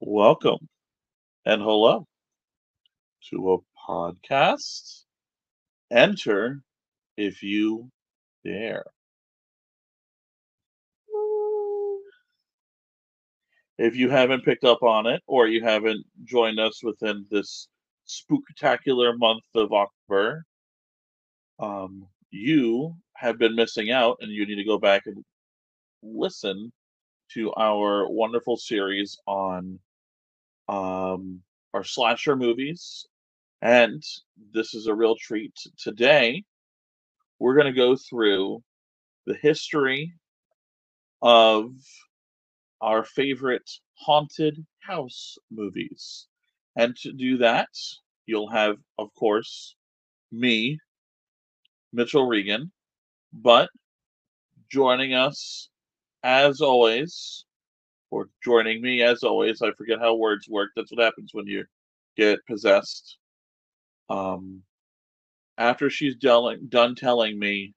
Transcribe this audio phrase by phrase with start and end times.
[0.00, 0.68] Welcome
[1.44, 2.06] and hello
[3.30, 5.02] to a podcast.
[5.90, 6.62] Enter
[7.16, 7.90] if you
[8.44, 8.84] dare.
[13.76, 17.66] If you haven't picked up on it or you haven't joined us within this
[18.06, 20.44] spooktacular month of October,
[21.58, 25.24] um, you have been missing out and you need to go back and
[26.04, 26.72] listen
[27.34, 29.80] to our wonderful series on
[30.68, 31.42] um,
[31.74, 33.06] our slasher movies.
[33.62, 34.02] And
[34.52, 35.54] this is a real treat.
[35.78, 36.44] Today,
[37.38, 38.62] we're going to go through
[39.26, 40.12] the history
[41.22, 41.70] of
[42.80, 46.26] our favorite haunted house movies.
[46.76, 47.68] And to do that,
[48.26, 49.74] you'll have, of course,
[50.30, 50.78] me,
[51.92, 52.70] Mitchell Regan,
[53.32, 53.70] but
[54.70, 55.68] joining us
[56.22, 57.44] as always,
[58.10, 59.62] or joining me as always.
[59.62, 60.70] I forget how words work.
[60.74, 61.64] That's what happens when you
[62.16, 63.18] get possessed.
[64.08, 64.62] Um,
[65.58, 67.74] after she's done, done telling me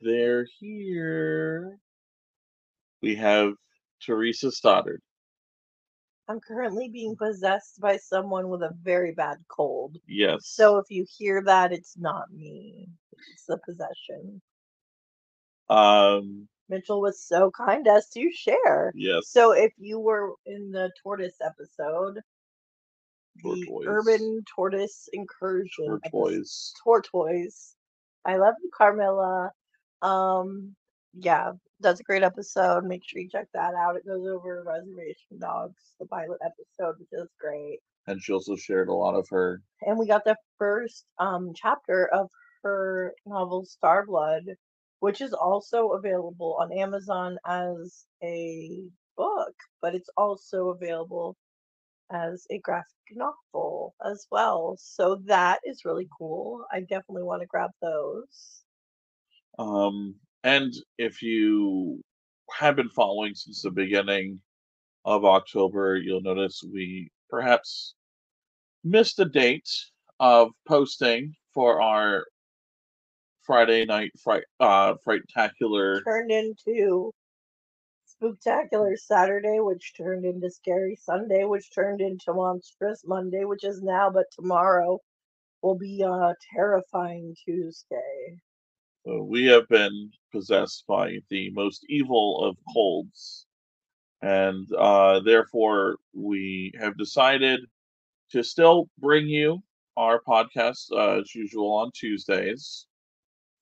[0.00, 1.78] they're here,
[3.02, 3.54] we have
[4.00, 5.00] Theresa Stoddard.
[6.28, 9.96] I'm currently being possessed by someone with a very bad cold.
[10.06, 10.46] Yes.
[10.46, 12.88] So if you hear that, it's not me.
[13.32, 14.40] It's the possession.
[15.68, 18.92] Um, Mitchell was so kind as to share.
[18.94, 19.28] yes.
[19.28, 22.20] So if you were in the tortoise episode,
[23.42, 26.74] the urban tortoise incursion episode- Tortoise.
[26.82, 27.76] tortoise.
[28.24, 29.50] I love you, Carmilla.
[30.02, 30.74] Um,
[31.14, 32.84] yeah, that's a great episode.
[32.84, 33.96] Make sure you check that out.
[33.96, 37.80] It goes over Reservation Dogs, the pilot episode, which is great.
[38.06, 39.62] And she also shared a lot of her.
[39.82, 42.30] And we got the first um chapter of
[42.62, 44.54] her novel Starblood,
[45.00, 48.82] which is also available on Amazon as a
[49.16, 51.36] book, but it's also available
[52.10, 54.76] as a graphic novel as well.
[54.78, 56.64] So that is really cool.
[56.72, 58.62] I definitely want to grab those.
[59.58, 62.02] Um, and if you
[62.50, 64.40] have been following since the beginning
[65.04, 67.94] of October, you'll notice we perhaps
[68.84, 69.68] missed a date
[70.20, 72.24] of posting for our
[73.44, 77.12] Friday night fright uh frightacular Turned into
[78.22, 84.08] Spooktacular Saturday, which turned into Scary Sunday, which turned into Monstrous Monday, which is now,
[84.10, 85.00] but tomorrow
[85.62, 88.38] will be a Terrifying Tuesday.
[89.08, 93.46] Uh, we have been possessed by the most evil of colds,
[94.22, 97.60] and uh, therefore we have decided
[98.30, 99.62] to still bring you
[99.96, 102.86] our podcast uh, as usual on Tuesdays.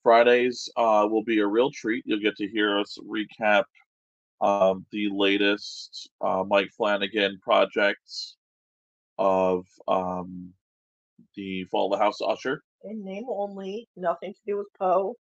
[0.03, 2.05] Fridays uh, will be a real treat.
[2.07, 3.65] You'll get to hear us recap
[4.41, 8.37] um, the latest uh, Mike Flanagan projects
[9.19, 10.53] of um,
[11.37, 12.63] the Fall of the House Usher.
[12.85, 15.15] In name only, nothing to do with Poe.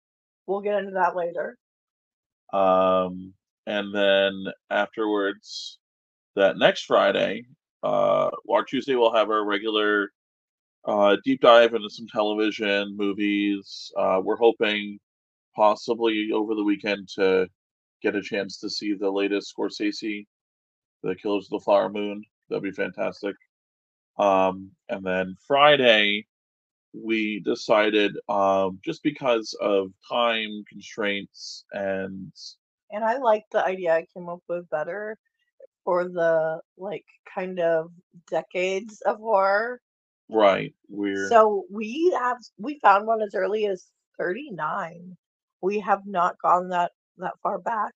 [0.47, 1.57] We'll get into that later.
[2.51, 3.33] Um,
[3.67, 5.77] and then afterwards,
[6.35, 7.43] that next Friday,
[7.83, 10.09] uh, our Tuesday, we'll have our regular
[10.85, 13.91] uh, deep dive into some television movies.
[13.97, 14.99] Uh, we're hoping
[15.55, 17.47] possibly over the weekend to
[18.01, 20.25] get a chance to see the latest Scorsese,
[21.03, 22.23] The Killers of the Flower Moon.
[22.49, 23.35] That'd be fantastic.
[24.17, 26.25] Um, and then Friday,
[26.93, 32.31] we decided um, just because of time constraints and
[32.89, 35.17] And I like the idea I came up with better
[35.85, 37.91] for the like kind of
[38.29, 39.79] decades of horror.
[40.31, 43.87] Right, we're So we have we found one as early as
[44.17, 45.15] 39.
[45.61, 47.93] We have not gone that that far back.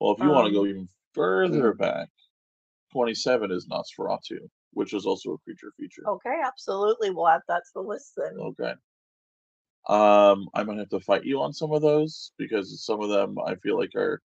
[0.00, 2.08] well, if you want to go um, even further back,
[2.92, 4.38] 27 is Nosferatu,
[4.72, 6.02] which is also a creature feature.
[6.06, 7.10] Okay, absolutely.
[7.10, 8.36] We'll add that to the list then.
[8.38, 8.72] Okay.
[9.88, 13.36] Um, I might have to fight you on some of those because some of them
[13.38, 14.20] I feel like are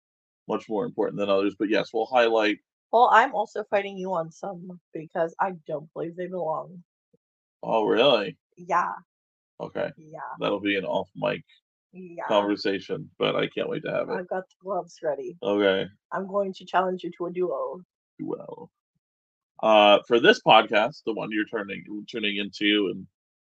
[0.47, 1.55] much more important than others.
[1.57, 2.57] But yes, we'll highlight.
[2.91, 6.83] Well, I'm also fighting you on some because I don't believe they belong.
[7.63, 8.37] Oh, really?
[8.57, 8.91] Yeah,
[9.59, 11.43] Okay, yeah, that'll be an off mic
[11.91, 12.23] yeah.
[12.27, 14.13] conversation, but I can't wait to have it.
[14.13, 15.35] I've got the gloves ready.
[15.41, 17.81] Okay, I'm going to challenge you to a duo.
[18.19, 18.69] well,
[19.63, 23.07] uh, for this podcast, the one you're turning tuning into and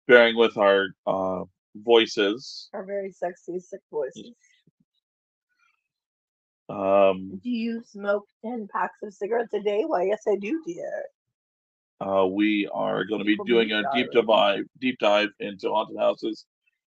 [0.08, 1.44] bearing with our uh
[1.76, 4.34] voices, Our very sexy, sick voices.
[6.70, 9.84] um, Do you smoke 10 packs of cigarettes a day?
[9.86, 11.04] Why, yes, I do, dear.
[12.02, 16.46] Uh, we are going to be doing a deep dive, deep dive into haunted houses.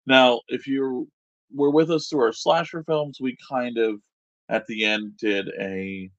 [0.06, 1.10] Now, if you
[1.54, 3.96] were with us through our slasher films, we kind of
[4.50, 6.12] at the end did a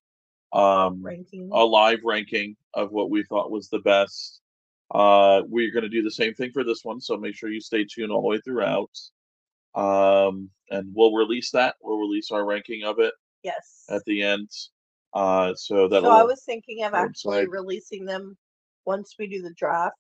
[0.53, 1.51] um, ranking.
[1.53, 4.41] a live ranking of what we thought was the best.
[4.93, 7.61] Uh, we're going to do the same thing for this one, so make sure you
[7.61, 8.91] stay tuned all the way throughout.
[9.77, 11.77] Um, and we'll release that.
[11.81, 13.15] We'll release our ranking of it
[13.45, 13.85] yes.
[13.89, 14.51] at the end.
[15.15, 18.37] Uh, so that So I was thinking of actually releasing them
[18.91, 19.95] once we do the draft,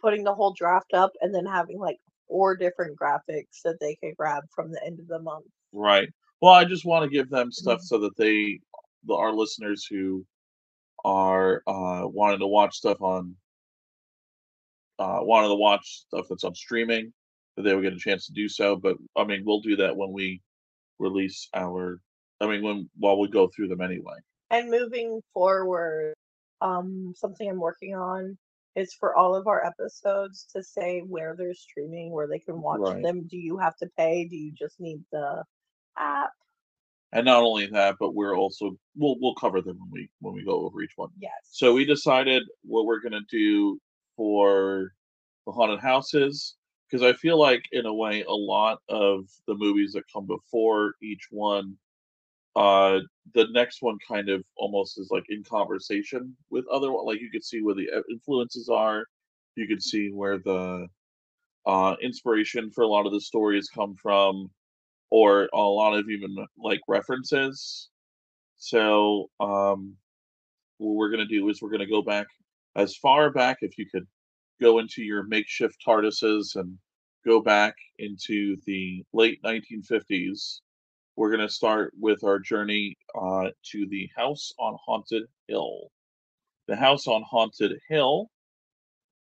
[0.00, 4.12] putting the whole draft up, and then having like four different graphics that they can
[4.16, 5.46] grab from the end of the month.
[5.72, 6.08] Right.
[6.40, 7.84] Well, I just want to give them stuff Mhm.
[7.90, 8.60] so that they,
[9.04, 10.24] the, our listeners who
[11.04, 13.34] are uh, wanting to watch stuff on,
[15.00, 17.12] uh, wanting to watch stuff that's on streaming,
[17.56, 18.76] that they will get a chance to do so.
[18.76, 20.40] But I mean, we'll do that when we
[21.00, 21.98] release our.
[22.40, 24.18] I mean, when while we go through them anyway.
[24.50, 26.14] And moving forward,
[26.64, 28.36] um, something I'm working on
[28.74, 32.80] is for all of our episodes to say where they're streaming, where they can watch
[32.80, 33.02] Right.
[33.02, 33.26] them.
[33.28, 34.24] Do you have to pay?
[34.24, 35.44] Do you just need the
[35.96, 36.30] app?
[37.12, 40.44] And not only that, but we're also we'll we'll cover them when we when we
[40.44, 41.10] go over each one.
[41.20, 41.30] Yes.
[41.44, 43.78] So we decided what we're gonna do
[44.16, 44.92] for
[45.46, 46.56] the haunted houses
[46.90, 50.94] because I feel like in a way a lot of the movies that come before
[51.02, 51.76] each one,
[52.56, 53.00] uh,
[53.34, 56.90] the next one kind of almost is like in conversation with other.
[56.90, 59.04] Like you could see where the uh, influences are,
[59.56, 60.86] you could see where the
[61.66, 64.50] uh, inspiration for a lot of the stories come from,
[65.10, 67.88] or a lot of even like references.
[68.56, 69.96] So um,
[70.78, 72.26] what we're going to do is we're going to go back
[72.76, 74.06] as far back if you could
[74.60, 76.78] go into your makeshift TARDISes and
[77.26, 80.60] go back into the late 1950s.
[81.16, 85.90] We're going to start with our journey uh, to the House on Haunted Hill.
[86.66, 88.30] The House on Haunted Hill,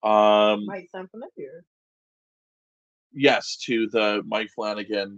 [0.04, 1.66] um, Might sound familiar.
[3.12, 5.18] yes, to the Mike Flanagan,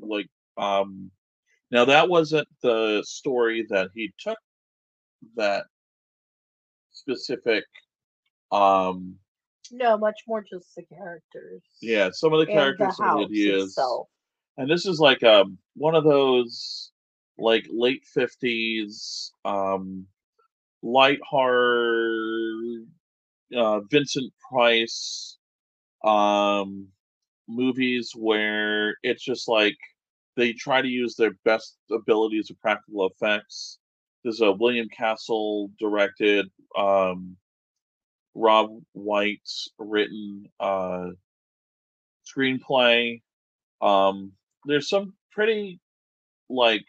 [0.00, 0.28] like,
[0.58, 1.10] um,
[1.70, 4.38] now that wasn't the story that he took
[5.36, 5.64] that
[6.92, 7.64] specific
[8.52, 9.16] um
[9.72, 11.62] No, much more just the characters.
[11.80, 14.08] yeah some of the And the characters house the ideas itself.
[14.56, 16.92] And this is like um one of those
[17.38, 20.06] like late 50s um
[20.82, 22.54] light horror
[23.56, 25.38] uh vincent price
[26.04, 26.88] um
[27.48, 29.76] movies where it's just like
[30.36, 33.78] they try to use their best abilities of practical effects.
[34.24, 36.46] There's a william castle directed
[36.78, 37.36] um
[38.34, 39.48] robb white
[39.78, 41.08] written uh
[42.26, 43.20] screenplay
[43.82, 44.32] um
[44.66, 45.80] there's some pretty
[46.48, 46.84] like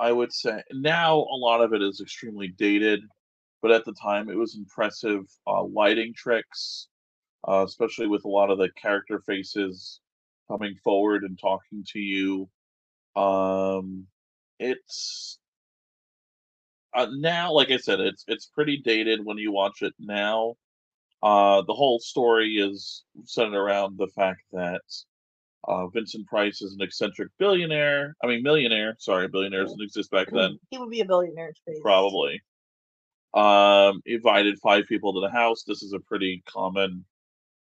[0.00, 3.00] i would say now a lot of it is extremely dated
[3.60, 6.88] but at the time it was impressive uh, lighting tricks
[7.48, 10.00] uh, especially with a lot of the character faces
[10.48, 12.48] coming forward and talking to you.
[13.16, 14.06] Um
[14.58, 15.38] it's
[16.94, 20.54] uh, now like i said it's it's pretty dated when you watch it now.
[21.22, 24.82] Uh the whole story is centered around the fact that
[25.68, 30.28] uh vincent price is an eccentric billionaire i mean millionaire sorry billionaires didn't exist back
[30.30, 30.58] then.
[30.70, 31.78] He would be a billionaire space.
[31.82, 32.40] probably.
[33.34, 35.62] Um invited five people to the house.
[35.62, 37.04] This is a pretty common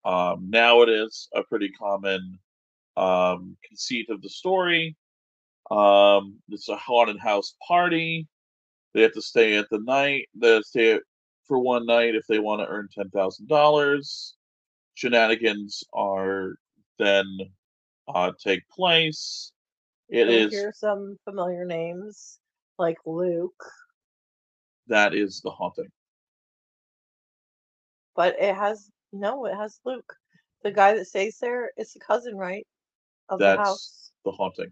[0.04, 2.38] um now it is a pretty common
[2.96, 4.96] um conceit of the story.
[5.70, 8.26] Um it's a haunted house party.
[8.94, 11.02] They have to stay at the night they stay at,
[11.46, 14.34] for one night if they want to earn ten thousand dollars.
[14.94, 16.54] Shenanigans are
[16.98, 17.26] then
[18.14, 19.52] uh take place
[20.08, 22.38] It You'll is hear some familiar names
[22.78, 23.64] like Luke,
[24.88, 25.90] that is the haunting
[28.20, 30.14] but it has no, it has Luke.
[30.62, 32.66] The guy that stays there is the cousin, right?
[33.30, 34.10] Of the house.
[34.26, 34.70] the haunting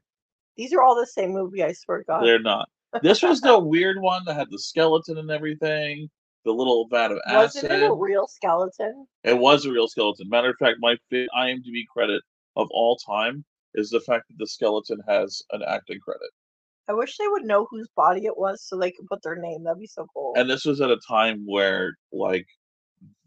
[0.56, 2.24] These are all the same movie, I swear to God.
[2.24, 2.68] They're not.
[3.02, 6.10] This was the weird one that had the skeleton and everything,
[6.44, 7.62] the little vat of acid.
[7.62, 9.06] Wasn't it a real skeleton?
[9.24, 10.28] It was a real skeleton.
[10.28, 12.22] Matter of fact, my IMDb credit
[12.58, 16.30] of all time is the fact that the skeleton has an acting credit.
[16.88, 19.64] I wish they would know whose body it was so they could put their name.
[19.64, 20.32] That'd be so cool.
[20.36, 22.46] And this was at a time where, like,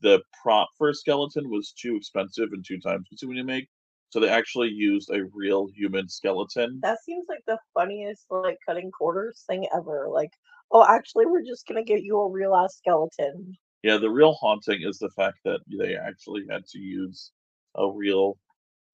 [0.01, 3.67] the prop for a skeleton was too expensive and too time consuming to make.
[4.09, 6.79] So they actually used a real human skeleton.
[6.81, 10.07] that seems like the funniest like cutting quarters thing ever.
[10.11, 10.31] Like,
[10.71, 13.55] oh, actually, we're just gonna get you a real ass skeleton.
[13.83, 17.31] Yeah, the real haunting is the fact that they actually had to use
[17.75, 18.38] a real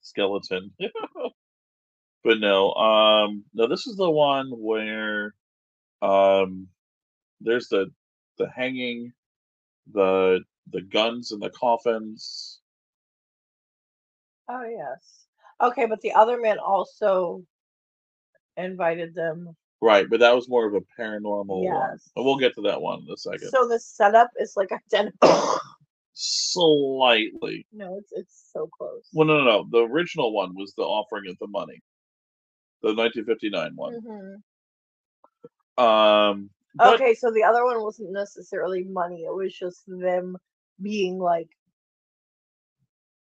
[0.08, 0.72] skeleton.
[2.24, 5.34] but no, um no, this is the one where
[6.02, 6.68] um
[7.42, 7.88] there's the
[8.38, 9.14] the hanging,
[9.92, 12.60] the the guns and the coffins.
[14.50, 15.26] Oh yes.
[15.62, 17.44] Okay, but the other man also
[18.56, 21.90] invited them Right, but that was more of a paranormal one.
[21.92, 22.10] Yes.
[22.16, 23.50] And we'll get to that one in a second.
[23.50, 25.60] So the setup is like identical.
[26.20, 27.68] Slightly.
[27.72, 29.08] no, it's it's so close.
[29.14, 29.68] Well, no, no, no.
[29.70, 31.80] The original one was the offering of the money.
[32.82, 34.42] The 1959 one.
[35.78, 35.84] Mhm.
[35.84, 39.26] Um, but Okay, so the other one wasn't necessarily money.
[39.26, 40.38] It was just them
[40.82, 41.50] being like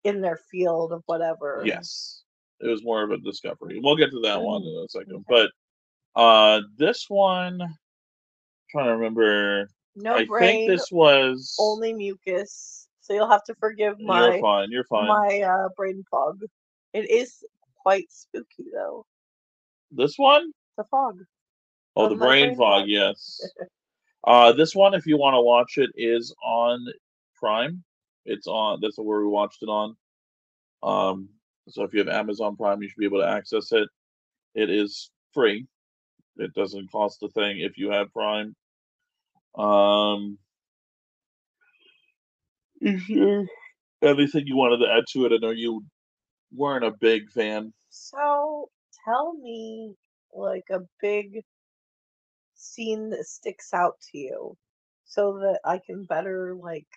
[0.04, 1.62] in their field of whatever.
[1.66, 2.24] yes,
[2.60, 3.80] it was more of a discovery.
[3.84, 5.14] We'll get to that one in a second.
[5.30, 5.50] Okay.
[6.16, 7.60] But uh, this one,
[8.72, 9.70] trying to remember.
[9.96, 11.56] No I brain, think this was.
[11.60, 12.79] only mucus.
[13.10, 14.72] So you'll have to forgive my You're fine.
[14.72, 15.08] You're fine.
[15.08, 16.42] my uh, brain fog.
[16.94, 17.44] It is
[17.82, 19.06] quite spooky though.
[19.92, 20.52] This one?
[20.78, 21.18] The fog.
[21.96, 22.82] Oh, the brain brain fog.
[22.82, 22.90] fog.
[22.90, 23.42] Yes.
[24.28, 26.86] Uh, this one, if you want to watch it, is on
[27.38, 27.82] Prime.
[28.26, 28.80] It's on.
[28.82, 29.96] That's where we watched it on.
[30.84, 31.30] Um,
[31.70, 33.88] so if you have Amazon Prime, you should be able to access it.
[34.56, 35.68] It is free.
[36.36, 38.54] It doesn't cost a thing if you have Prime.
[39.58, 40.38] Um,
[42.82, 43.48] is
[44.02, 45.34] there anything you wanted to add to it?
[45.34, 45.84] I know you
[46.54, 47.74] weren't a big fan.
[47.90, 48.70] So
[49.06, 49.96] tell me
[50.34, 51.44] like a big
[52.56, 54.58] scene that sticks out to you
[55.06, 56.88] so that I can better like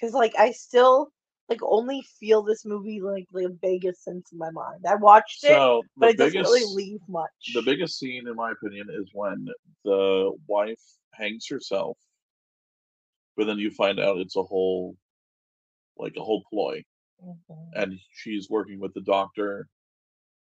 [0.00, 1.12] cuz like I still
[1.48, 4.84] like only feel this movie like the vaguest sense in my mind.
[4.88, 7.52] I watched it, So but it doesn't really leave much.
[7.54, 9.46] the biggest scene, in my opinion, is when
[9.84, 10.82] the wife
[11.14, 11.98] hangs herself,
[13.36, 14.96] but then you find out it's a whole,
[15.96, 16.84] like a whole ploy,
[17.22, 17.70] Mhm.
[17.74, 19.68] and she's working with the doctor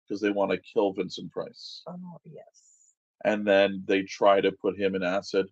[0.03, 2.93] because they want to kill Vincent Price, Oh, yes.
[3.25, 5.48] and then they try to put him in acid,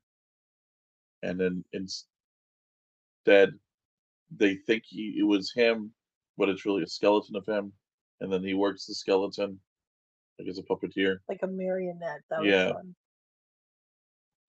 [1.23, 3.59] and then instead
[4.31, 5.93] they think he, it was him,
[6.37, 7.73] but it's really a skeleton of him,
[8.21, 9.59] and then he works the skeleton
[10.37, 11.19] like as a puppeteer.
[11.29, 12.21] Like a marionette.
[12.29, 12.73] That was Yeah.
[12.73, 12.95] fun.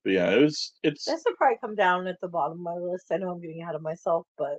[0.07, 2.77] But yeah, it was it's This would probably come down at the bottom of my
[2.77, 3.07] list.
[3.11, 4.59] I know I'm getting ahead of myself, but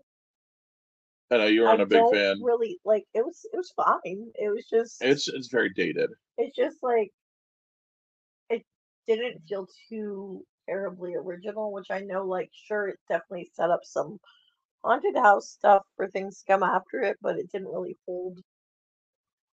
[1.31, 2.41] I know you're not a big fan.
[2.43, 4.29] really like it was it was fine.
[4.35, 6.09] It was just It's it's very dated.
[6.37, 7.11] it's just like
[8.49, 8.61] it
[9.07, 14.17] didn't feel too terribly original, which I know like sure it definitely set up some
[14.83, 18.41] haunted house stuff for things to come after it, but it didn't really hold.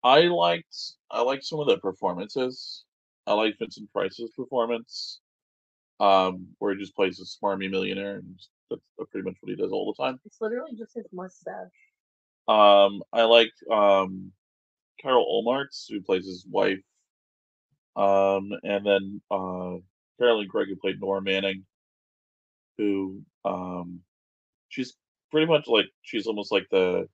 [0.03, 0.75] I liked
[1.10, 2.84] I liked some of the performances.
[3.25, 5.22] I liked Vincent Price's performance,
[6.00, 8.39] um, where he just plays a smarmy millionaire, and
[8.70, 10.20] that's pretty much what he does all the time.
[10.25, 11.72] It's literally just his mustache.
[12.48, 14.32] Um, I like um,
[15.01, 16.80] Carol Olmartz, who plays his wife,
[17.96, 19.75] um, and then uh,
[20.20, 21.66] Carolyn Craig, who played Nora Manning,
[22.77, 24.01] who um,
[24.70, 24.96] she's
[25.32, 27.08] pretty much like she's almost like the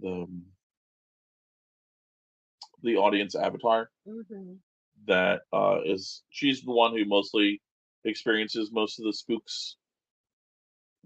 [0.00, 0.26] the
[2.82, 4.54] the audience avatar hmm
[5.06, 7.60] that uh, is she's the one who mostly
[8.04, 9.76] experiences most of the spooks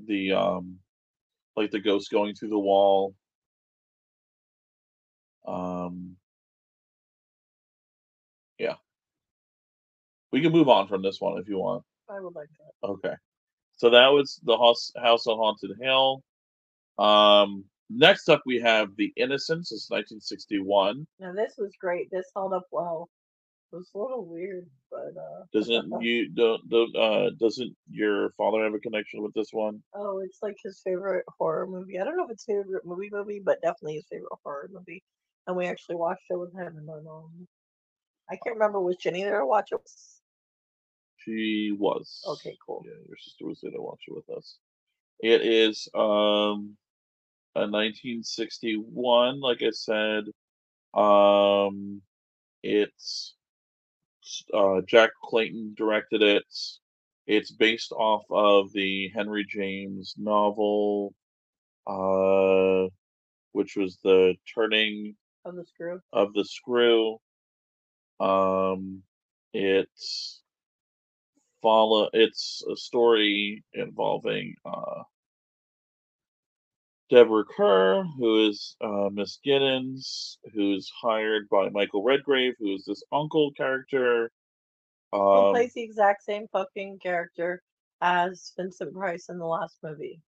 [0.07, 0.76] the um
[1.57, 3.15] like the ghost going through the wall.
[5.47, 6.17] Um
[8.59, 8.75] yeah.
[10.33, 11.83] We can move on from this one if you want.
[12.11, 12.88] I would like that.
[12.88, 13.15] okay.
[13.76, 16.23] So that was the house house on haunted hill.
[16.99, 22.11] Um next up we have the innocents it's 1961 Now this was great.
[22.11, 23.09] This held up well.
[23.76, 28.75] Was a little weird, but uh doesn't you don't, don't uh doesn't your father have
[28.75, 31.99] a connection with this one oh, it's like his favorite horror movie.
[31.99, 35.02] I don't know if it's favorite movie movie, but definitely his favorite horror movie.
[35.47, 37.47] And we actually watched it with him and my mom.
[38.30, 39.80] I can't remember was Jenny there to watch it.
[41.18, 42.23] She was.
[42.26, 42.83] Okay, cool.
[42.85, 44.56] Yeah, your sister was there to watch it with us.
[45.21, 46.76] It is um
[47.54, 50.25] a 1961, like I said.
[50.95, 52.02] Um
[52.62, 53.36] it's
[54.54, 56.45] uh Jack Clayton directed it.
[57.26, 61.14] It's based off of the Henry James novel
[61.87, 62.88] uh
[63.52, 66.00] which was the turning Of the screw.
[66.12, 67.18] of the screw.
[68.21, 69.02] Um,
[69.52, 70.42] it's
[71.62, 72.11] follow.
[72.12, 75.02] It's a story involving uh,
[77.11, 83.03] Deborah Kerr, who is uh, Miss Giddens, who's hired by Michael Redgrave, who is this
[83.13, 84.31] uncle character.
[85.13, 87.63] Who Um, plays the exact same fucking character
[88.01, 90.21] as Vincent Price in the last movie.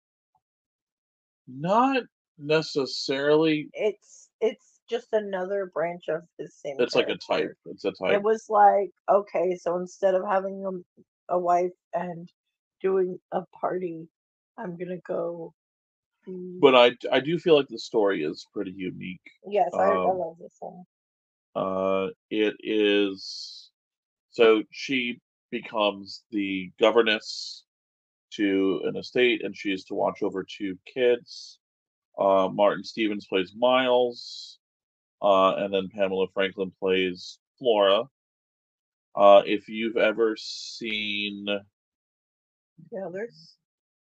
[1.47, 2.03] not
[2.39, 3.69] necessarily.
[3.73, 6.77] It's it's just another branch of his same.
[6.79, 7.53] It's like a type.
[7.67, 8.13] It's a type.
[8.15, 12.31] It was like okay, so instead of having a, a wife and
[12.81, 14.09] doing a party,
[14.57, 15.53] I'm gonna go.
[16.29, 19.21] Be- But I I do feel like the story is pretty unique.
[19.47, 20.85] yes, I, I um, love this one.
[21.57, 23.71] Uh, it is
[24.31, 25.21] So she
[25.51, 27.65] becomes the governess
[28.35, 31.59] to an estate, and she is to watch over two kids.
[32.19, 34.59] Uh, Martin Stevens plays Miles,
[35.23, 38.05] uh, and then Pamela Franklin plays Flora.
[39.17, 41.47] Uh, if you've ever seen,
[42.91, 43.58] The others.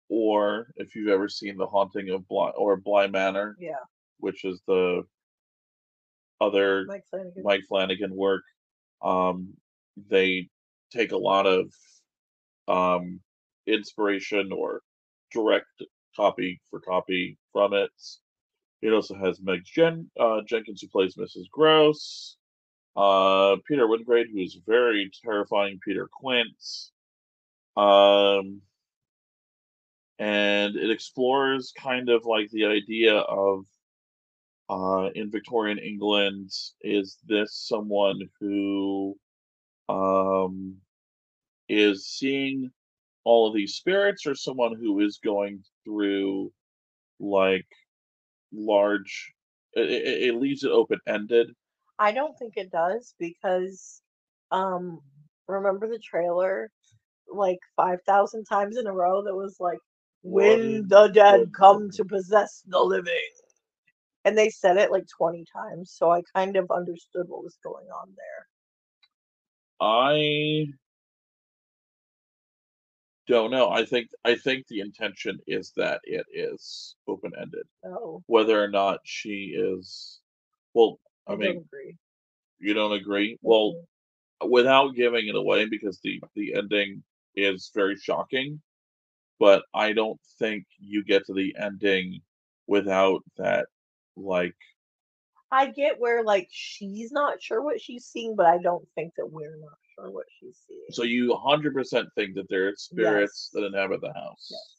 [0.08, 3.74] Or if you've ever seen The Haunting of Bly or Bly Manor, Yeah.
[4.18, 5.02] which is the
[6.40, 7.42] other Mike Flanagan.
[7.42, 8.42] Mike Flanagan work,
[9.02, 9.54] um,
[10.08, 10.48] they
[10.92, 11.72] take a lot of
[12.68, 13.20] um,
[13.66, 14.82] inspiration or
[15.32, 15.66] direct
[16.14, 17.90] copy for copy from it.
[18.82, 21.48] It also has Meg Jen, uh, Jenkins, who plays Mrs.
[21.50, 22.36] Gross,
[22.96, 26.48] uh, Peter Wyngarde, who's very terrifying Peter Quint,
[27.76, 28.62] Um,
[30.18, 33.64] and it explores kind of like the idea of
[34.68, 39.16] uh, in Victorian England, is this someone who
[39.88, 40.76] um,
[41.68, 42.70] is seeing
[43.24, 46.52] all of these spirits, or someone who is going through
[47.20, 47.66] like
[48.52, 49.32] large?
[49.74, 51.50] It, it, it leaves it open ended.
[51.98, 54.02] I don't think it does because
[54.52, 55.00] um
[55.48, 56.70] remember the trailer
[57.28, 59.78] like 5,000 times in a row that was like
[60.26, 63.14] when the dead come to possess the living.
[64.24, 67.86] And they said it like 20 times, so I kind of understood what was going
[67.86, 68.46] on there.
[69.80, 70.66] I
[73.28, 73.70] don't know.
[73.70, 77.66] I think I think the intention is that it is open ended.
[77.84, 80.20] Oh, Whether or not she is,
[80.74, 81.96] well, I, I mean, agree.
[82.58, 83.38] you don't agree.
[83.42, 83.74] Well,
[84.42, 84.50] Mhm.
[84.50, 87.02] without giving it away because the the ending
[87.36, 88.60] is very shocking
[89.38, 92.20] but i don't think you get to the ending
[92.66, 93.66] without that
[94.16, 94.54] like
[95.52, 99.30] I get where like she's not sure what she's seeing, but I don't think that
[99.30, 100.80] we're not sure what she's seeing.
[100.90, 103.62] so you 100% think that there are spirits Yes.
[103.62, 104.76] that inhabit the house yes.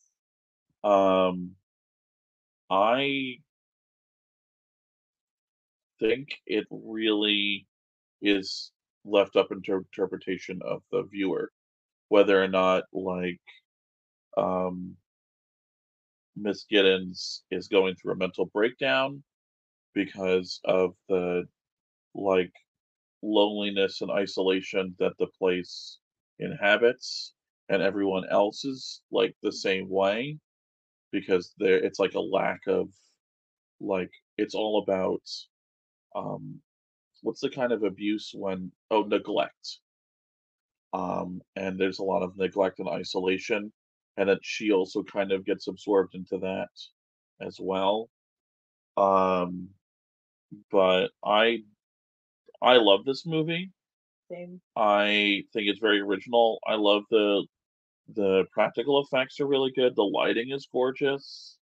[0.84, 1.52] um
[2.70, 3.38] i
[6.00, 7.66] think it really
[8.22, 8.72] is
[9.06, 11.50] left up interpretation of the viewer
[12.10, 13.40] whether or not like
[14.38, 14.96] um
[16.38, 19.24] Miss Giddens is going through a mental breakdown
[19.94, 21.46] because of the
[22.16, 22.54] like
[23.24, 26.00] loneliness and isolation that the place
[26.40, 27.34] inhabits
[27.70, 30.38] and everyone else is like the same way
[31.12, 32.90] because there it's like a lack of
[33.80, 35.22] like it's all about
[36.16, 36.60] um
[37.22, 39.80] what's the kind of abuse when oh neglect.
[40.94, 43.72] Um and there's a lot of neglect and isolation
[44.18, 46.70] and that she also kind of gets absorbed into that
[47.40, 48.10] as well.
[48.98, 49.70] Um
[50.72, 51.60] but i
[52.62, 53.72] i love this movie.
[54.32, 54.60] Same.
[54.76, 56.60] i think it's very original.
[56.68, 57.46] I love the
[58.14, 59.96] the practical effects are really good.
[59.96, 61.58] The lighting is gorgeous.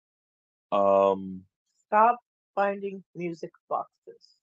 [0.73, 1.43] Um
[1.87, 2.19] Stop
[2.55, 4.37] finding music boxes.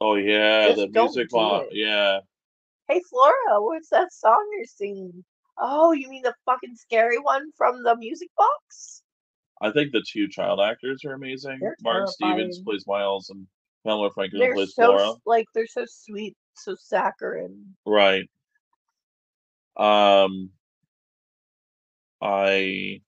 [0.00, 2.18] oh yeah Just the music box yeah.
[2.88, 5.24] Hey Flora, what's that song you're singing?
[5.58, 9.02] Oh, you mean the fucking scary one from the music box?
[9.60, 11.58] I think the two child actors are amazing.
[11.60, 13.46] They're Martin Stevens plays Miles, and
[13.84, 15.12] Pamela Franklin They're plays so Flora.
[15.24, 17.76] like they're so sweet, so saccharine.
[17.86, 18.28] Right.
[19.76, 20.50] Um,
[22.20, 23.00] I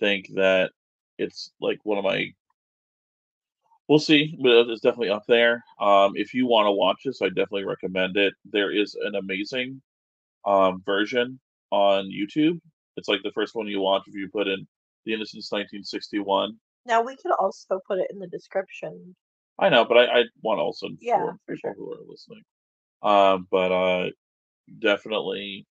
[0.00, 0.72] think that
[1.18, 2.32] it's like one of my.
[3.88, 5.62] We'll see, but it's definitely up there.
[5.78, 8.34] Um, if you want to watch this, I definitely recommend it.
[8.50, 9.80] There is an amazing
[10.44, 11.38] um, version
[11.76, 12.58] on YouTube.
[12.96, 14.66] It's like the first one you watch if you put in
[15.04, 16.58] The Innocents 1961.
[16.86, 19.14] Now we could also put it in the description.
[19.58, 21.74] I know, but I, I want also Yeah, for people sure.
[21.74, 22.42] who are listening.
[23.02, 24.10] Um, but uh,
[24.80, 25.66] definitely,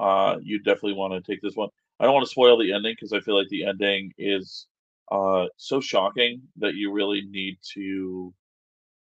[0.00, 1.68] uh, you definitely want to take this one.
[2.00, 4.66] I don't want to spoil the ending because I feel like the ending is
[5.12, 8.34] uh so shocking that you really need to.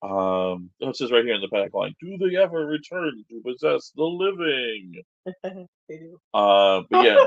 [0.03, 3.91] Um, it says right here in the back line, "Do they ever return to possess
[3.97, 5.03] the living?"
[5.89, 6.21] they do.
[6.35, 7.27] Uh, but yeah,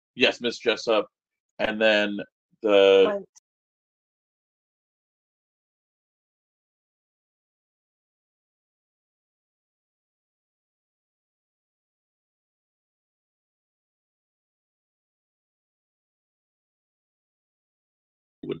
[0.14, 1.06] yes, Miss Jessup,
[1.58, 2.18] and then
[2.62, 3.24] the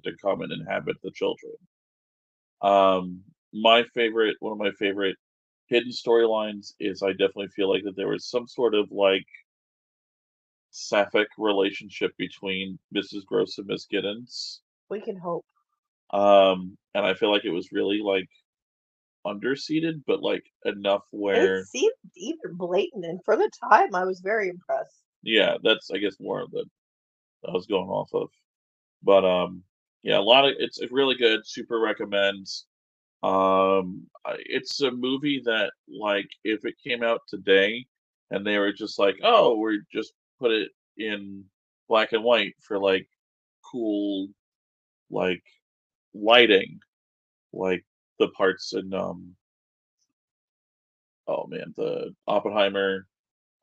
[0.04, 1.52] To come and inhabit the children.
[2.62, 5.16] Um, my favorite, one of my favorite
[5.66, 9.26] hidden storylines is I definitely feel like that there was some sort of like
[10.70, 13.24] sapphic relationship between Mrs.
[13.26, 14.60] Gross and Miss Giddens.
[14.88, 15.44] We can hope.
[16.12, 18.28] Um, and I feel like it was really like
[19.26, 24.20] underseated, but like enough where It seemed even blatant, and for the time, I was
[24.20, 25.02] very impressed.
[25.22, 26.64] yeah, that's I guess more of the
[27.46, 28.28] I was going off of.
[29.02, 29.62] But um
[30.02, 32.66] yeah, a lot of it's really good, super recommends.
[33.22, 34.06] Um
[34.46, 37.86] it's a movie that like if it came out today
[38.30, 41.44] and they were just like, "Oh, we're just put it in
[41.88, 43.08] black and white for like
[43.62, 44.28] cool
[45.10, 45.42] like
[46.14, 46.80] lighting,
[47.52, 47.84] like
[48.18, 49.34] the parts in um
[51.26, 53.06] oh man, the Oppenheimer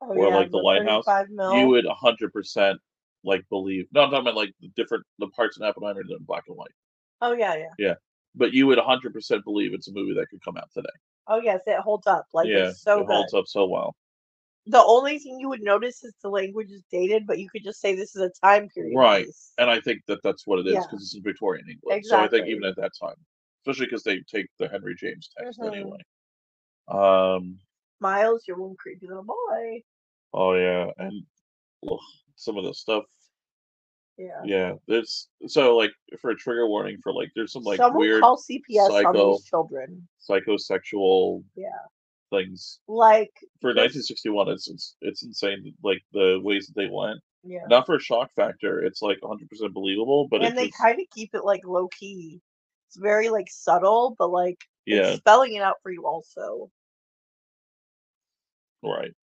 [0.00, 1.04] Oh Or, yeah, like, the lighthouse,
[1.52, 2.80] you would hundred percent
[3.28, 3.86] like believe.
[3.92, 6.44] No, I'm talking about like the different the parts in Oppenheimer that are in black
[6.48, 6.72] and white.
[7.20, 7.66] oh yeah, yeah.
[7.78, 7.94] Yeah,
[8.34, 10.88] but you would hundred percent believe it's a movie that could come out today.
[11.28, 12.26] Oh yes, it holds up.
[12.32, 13.14] Like yeah, it's so it good.
[13.14, 13.94] holds up so well.
[14.66, 17.80] The only thing you would notice is the language is dated, but you could just
[17.80, 18.98] say this is a time period.
[18.98, 19.52] Right, piece.
[19.56, 20.80] And I think that that's what it is Yeah.
[20.82, 22.04] because it's in Victorian England.
[22.04, 23.14] So I think even at that time,
[23.62, 25.68] especially because they take the Henry James text Mhm.
[25.72, 25.98] anyway.
[26.88, 27.58] Um.
[28.00, 29.82] Miles, you're one creepy little boy.
[30.34, 31.24] Oh yeah, and
[31.90, 31.98] ugh,
[32.36, 33.04] some of the stuff.
[34.18, 34.40] Yeah.
[34.44, 38.20] Yeah, there's so like for a trigger warning for like there's some like Someone weird
[38.20, 40.08] call CPS on these children.
[40.28, 41.68] psychosexual Yeah.
[42.30, 47.60] things Like for 1961 it's, it's it's insane like the ways that they went yeah.
[47.68, 49.38] not for a shock factor it's like 100%
[49.72, 52.40] believable but and they kind of keep it like low key.
[52.88, 56.70] It's very like subtle, but like yeah spelling it out for you also.
[58.82, 59.14] right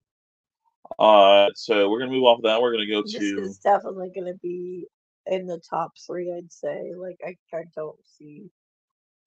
[1.00, 3.58] uh so we're gonna move off of that we're gonna go This to This is
[3.60, 4.86] definitely gonna be
[5.28, 6.92] in the top three, I'd say.
[6.96, 8.44] Like I, I don't see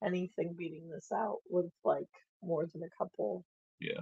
[0.03, 2.07] anything beating this out with like
[2.41, 3.43] more than a couple
[3.81, 3.99] Yeah.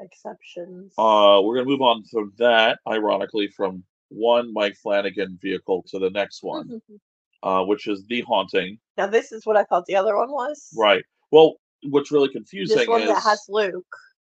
[0.00, 0.92] exceptions.
[0.98, 6.10] uh we're gonna move on from that ironically from one mike flanagan vehicle to the
[6.10, 6.80] next one
[7.42, 10.68] uh which is the haunting now this is what I thought the other one was.
[10.76, 13.84] right well what's really confusing This one is that has Luke.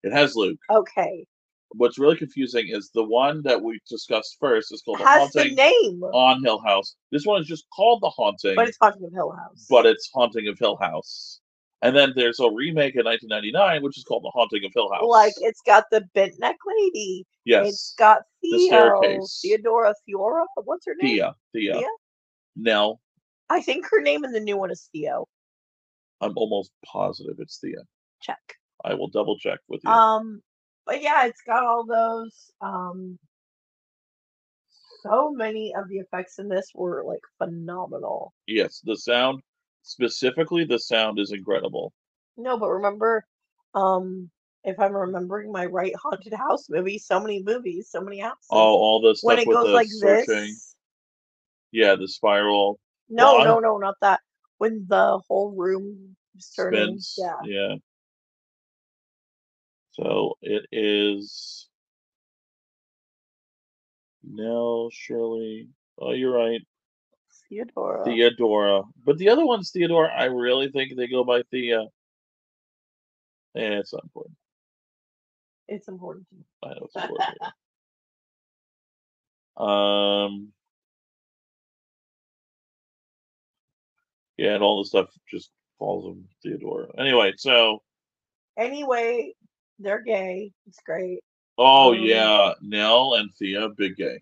[0.02, 1.26] it has luke Okay.
[1.70, 5.40] What's really confusing is the one that we discussed first is called the has the
[5.40, 9.04] haunting name, on hill house this one is just called the haunting but it's Haunting
[9.04, 9.66] of Hill House.
[9.68, 11.40] but it's Haunting of Hill House.
[11.82, 15.04] And then there's a remake in 1999, which is called The Haunting of Hill House.
[15.06, 17.26] like it's got the bent neck lady.
[17.44, 19.40] yes, It's got The Theo, staircase.
[19.42, 20.44] Theodora Fiora.
[20.64, 21.16] What's her name?
[21.16, 21.88] Thea, Thea, Thea?
[22.56, 23.00] Nell.
[23.50, 25.28] I think her name in the new one is Theo.
[26.22, 27.82] I'm almost positive it's Thea.
[28.22, 28.40] Check.
[28.84, 29.90] I will double check with you.
[29.90, 30.42] Um,
[30.86, 32.50] but yeah, it's got all those.
[32.60, 33.18] Um,
[35.02, 38.32] so many of the effects in this were like phenomenal.
[38.46, 39.40] yes, the sound,
[39.82, 41.92] specifically the sound, is incredible.
[42.36, 43.24] No, but remember,
[43.74, 44.30] um,
[44.64, 46.98] if I'm remembering my right, haunted house movie.
[46.98, 48.46] So many movies, so many houses.
[48.50, 50.26] Oh, all the stuff when it with goes the like searching.
[50.26, 50.74] this.
[51.72, 54.20] Yeah, the spiral No, Well, no, no, not that.
[54.58, 56.16] When the whole room
[56.56, 56.98] turning.
[56.98, 57.14] spins.
[57.18, 57.36] Yeah.
[57.44, 57.74] Yeah.
[59.96, 61.68] So it is
[64.22, 65.70] Nell, Shirley.
[65.98, 66.60] Oh, you're right.
[67.48, 68.04] Theodora.
[68.04, 68.82] Theodora.
[69.04, 70.08] But the other one's Theodora.
[70.08, 71.84] I really think they go by Thea.
[73.56, 74.36] Eh, it's not important.
[75.66, 76.28] It's important.
[76.28, 76.44] to me.
[76.62, 77.38] I know it's important.
[79.56, 80.52] um.
[84.36, 86.88] Yeah, and all the stuff just falls on Theodora.
[86.98, 87.80] Anyway, so
[88.56, 89.34] Anyway,
[89.78, 90.52] they're gay.
[90.66, 91.20] It's great.
[91.58, 94.20] oh Um, yeah, Nell and Thea, big gay,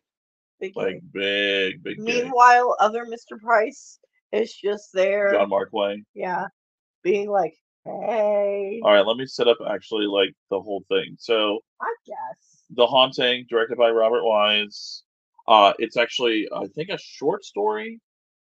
[0.60, 1.72] Big like gay.
[1.72, 2.22] big, big gay.
[2.22, 3.40] Meanwhile, other Mr.
[3.40, 3.98] Price
[4.32, 5.32] is just there.
[5.32, 6.02] John Markway.
[6.14, 6.46] Yeah.
[7.02, 11.16] Being like, hey, All right, let me set up actually like the whole thing.
[11.18, 12.62] So I guess.
[12.70, 15.02] The Haunting, directed by Robert Wise.
[15.46, 18.00] Uh, it's actually, I think, a short story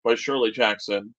[0.04, 1.12] by Shirley Jackson,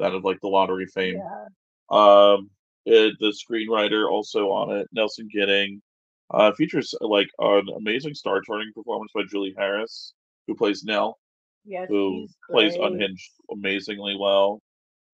[0.00, 1.18] that of like the lottery fame.
[1.18, 1.46] Yeah.
[1.90, 2.50] Um,
[2.86, 5.80] it, the screenwriter also on it, Nelson Gidding.
[6.32, 10.14] Uh, features like an amazing star-turning performance by Julie Harris,
[10.46, 11.18] who plays Nell,
[11.64, 11.86] Yeah.
[11.86, 12.76] who plays.
[12.76, 14.60] Unhinged amazingly well.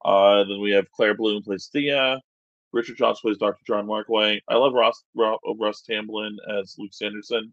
[0.04, 2.20] Uh, then we have Claire Bloom plays Thea.
[2.72, 3.62] Richard Johnson plays Dr.
[3.66, 4.40] John Markway.
[4.48, 7.52] I love Ross Ro- Russ Tamblyn as Luke Sanderson.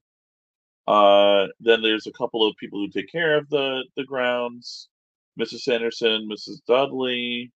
[0.85, 4.89] Uh, then there's a couple of people who take care of the the grounds.
[5.39, 5.61] Mrs.
[5.61, 6.57] Sanderson, Mrs.
[6.67, 7.51] Dudley,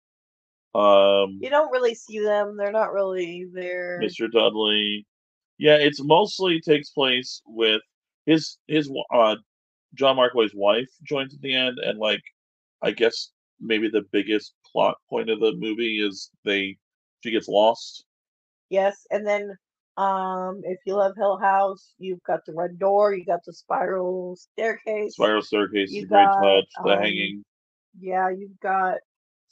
[0.77, 2.57] um, You don't really see them.
[2.57, 4.01] They're not really there.
[4.03, 4.31] Mr.
[4.31, 5.07] Dudley.
[5.59, 7.81] Yeah, it's mostly takes place with
[8.27, 9.37] his his uh
[9.95, 12.23] John Markway's wife joins at the end, and like
[12.83, 16.77] I guess maybe the biggest plot point of the movie is they
[17.23, 18.05] she gets lost.
[18.69, 19.07] Yes.
[19.11, 19.57] And then
[19.97, 24.37] Um, if you love Hill House, you've got the red door, you got the spiral
[24.37, 25.15] staircase.
[25.15, 26.69] Spiral staircase a great touch.
[26.85, 27.45] The um, hanging.
[27.99, 28.99] Yeah, you've got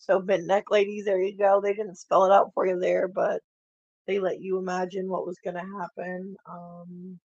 [0.07, 1.61] so bent neck ladies, there you go.
[1.61, 3.41] They didn't spell it out for you there, but
[4.07, 6.37] they let you imagine what was gonna happen.
[6.49, 7.21] Um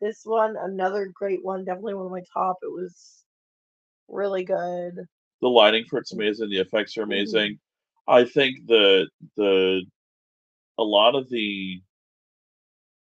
[0.00, 2.56] this one, another great one, definitely one of my top.
[2.62, 3.24] It was
[4.08, 4.94] really good.
[5.40, 6.50] The lighting for it's amazing.
[6.50, 7.04] The effects are Mhm.
[7.04, 7.60] amazing.
[8.08, 9.84] I think the the
[10.78, 11.82] a lot of the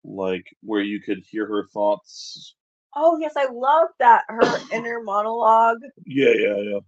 [0.03, 2.55] like where you could hear her thoughts.
[2.95, 5.79] Oh yes, I love that her inner monologue.
[6.05, 6.79] Yeah, yeah, yeah.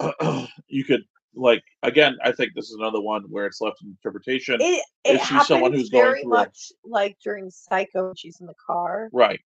[0.68, 1.02] you could
[1.34, 2.16] like again.
[2.22, 4.60] I think this is another one where it's left interpretation.
[4.60, 8.40] It it Is she someone who's going very through a- much like during Psycho she's
[8.40, 9.08] in the car.
[9.12, 9.40] Right.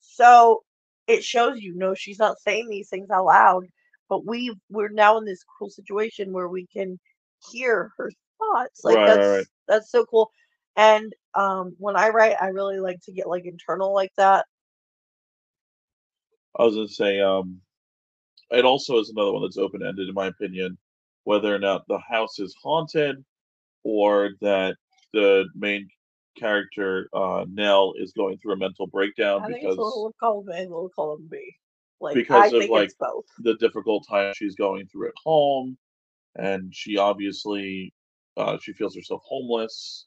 [0.00, 0.62] So
[1.06, 3.66] it shows you no, she's not saying these things out loud,
[4.08, 6.98] but we we're now in this cool situation where we can
[7.50, 8.84] hear her thoughts.
[8.84, 9.46] Like right, that's right.
[9.68, 10.30] that's so cool.
[10.76, 14.46] And um when I write, I really like to get like internal like that.
[16.58, 17.60] I was gonna say, um,
[18.50, 20.76] it also is another one that's open ended, in my opinion,
[21.24, 23.24] whether or not the house is haunted
[23.82, 24.76] or that
[25.12, 25.88] the main
[26.36, 30.14] character, uh, Nell, is going through a mental breakdown I think because it's a little
[30.18, 31.56] column A, a little column B.
[32.00, 33.26] Like because I of, think like, it's both.
[33.40, 35.76] the difficult time she's going through at home,
[36.36, 37.92] and she obviously,
[38.36, 40.06] uh, she feels herself homeless.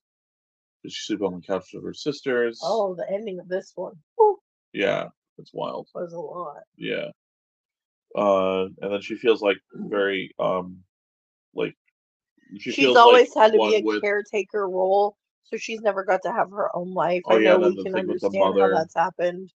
[0.84, 2.60] Does she sleep on the couch with her sisters?
[2.64, 3.94] Oh, the ending of this one
[4.74, 5.88] yeah, it's wild.
[5.94, 6.64] was a lot.
[6.76, 7.10] Yeah.
[8.16, 10.84] Uh, and then she feels like very um,
[11.56, 11.76] like
[12.60, 16.22] she she's always like had to be a with caretaker role, so she's never got
[16.24, 17.24] to have her own life.
[17.26, 19.52] Oh, I yeah, know then we can understand how that's happened.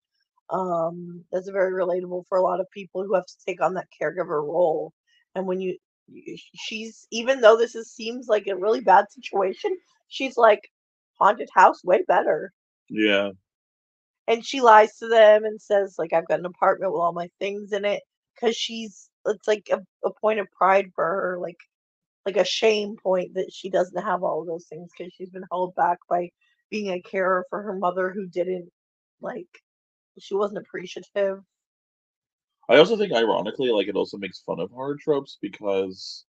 [0.50, 3.88] Um, that's very relatable for a lot of people who have to take on that
[4.02, 4.94] caregiver role.
[5.36, 9.78] And when you, you- she's even though this is seems like a really bad situation,
[10.08, 10.72] she's like
[11.20, 12.54] haunted house way better.
[12.90, 13.32] yeah
[14.28, 17.30] And she lies to them and says like I've got an apartment with all my
[17.40, 18.04] things in it
[18.40, 21.58] because she's it's like a, a point of pride for her, like
[22.26, 25.46] like a shame point that she doesn't have all of those things because she's been
[25.52, 26.30] held back by
[26.70, 28.70] being a carer for her mother who didn't
[29.22, 29.48] like
[30.20, 31.40] she wasn't appreciative.
[32.70, 36.26] I also think ironically like it also makes fun of horror tropes because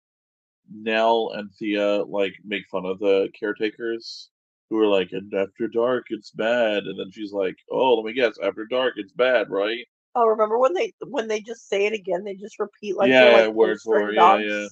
[0.72, 4.30] Nell and Thea like make fun of the caretakers
[4.70, 8.12] who are like and after dark it's bad and then she's like oh let me
[8.12, 11.92] guess after dark it's bad right Oh, remember when they when they just say it
[11.92, 12.24] again?
[12.24, 14.66] They just repeat like Yeah, like word little for it, yeah, yeah.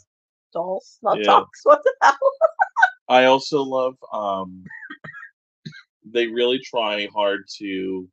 [0.53, 1.27] dolls, not Yeah.
[1.27, 1.61] dogs.
[1.65, 2.19] What the hell?
[3.09, 4.65] I also love um
[6.05, 8.09] they really try hard to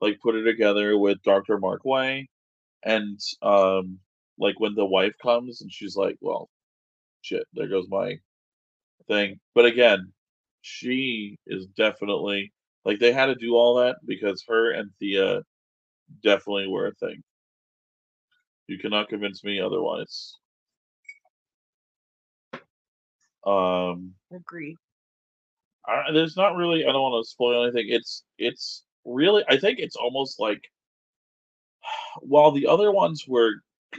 [0.00, 1.58] like put it together with Dr.
[1.58, 2.26] Markway
[2.84, 3.98] and um
[4.38, 6.48] like when the wife comes and she's like, well,
[7.22, 8.16] shit, there goes my
[9.08, 9.38] thing.
[9.54, 10.12] But again,
[10.62, 12.52] she is definitely
[12.84, 15.42] like they had to do all that because her and Thea
[16.22, 17.22] definitely were a thing.
[18.66, 20.36] You cannot convince me otherwise.
[23.44, 24.76] Um Agreed.
[25.86, 26.84] I, there's not really.
[26.84, 27.86] I don't want to spoil anything.
[27.88, 29.44] It's it's really.
[29.48, 30.62] I think it's almost like
[32.20, 33.54] while the other ones were,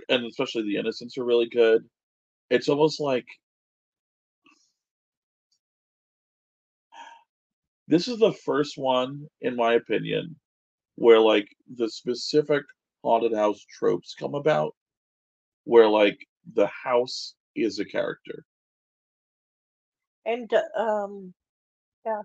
[0.09, 1.83] and especially the Innocents are really good.
[2.49, 3.25] It's almost like
[7.87, 10.35] this is the first one, in my opinion,
[11.01, 12.63] where like the specific
[13.03, 14.75] haunted house tropes come about,
[15.63, 16.19] where like
[16.53, 18.45] the house is a character.
[20.27, 21.33] And um,
[22.05, 22.21] yeah.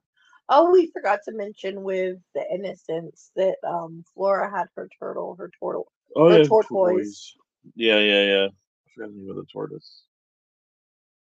[0.50, 5.50] Oh, we forgot to mention with the innocents that um Flora had her turtle, her
[5.58, 5.86] turtle.
[6.14, 7.34] Oh The yeah, tortoise.
[7.74, 8.46] Yeah, yeah, yeah.
[8.46, 10.02] I forgot the name of the tortoise.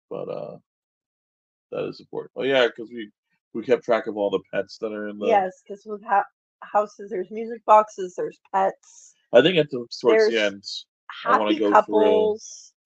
[0.09, 0.59] But uh
[1.73, 2.31] that is important.
[2.37, 3.11] Oh yeah, because we
[3.55, 6.25] we kept track of all the pets that are in the Yes, because with ha-
[6.63, 10.65] houses, there's music boxes, there's pets, I think at the towards the There's end
[11.25, 11.75] I wanna happy go through-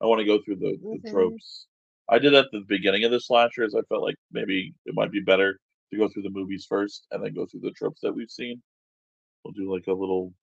[0.01, 1.11] I want to go through the, the Mhm.
[1.11, 1.67] tropes.
[2.09, 3.75] I did at the beginning of the slashers.
[3.75, 5.59] I felt like maybe it might be better
[5.91, 8.63] to go through the movies first and then go through the tropes that we've seen.
[9.45, 10.35] We'll do like a little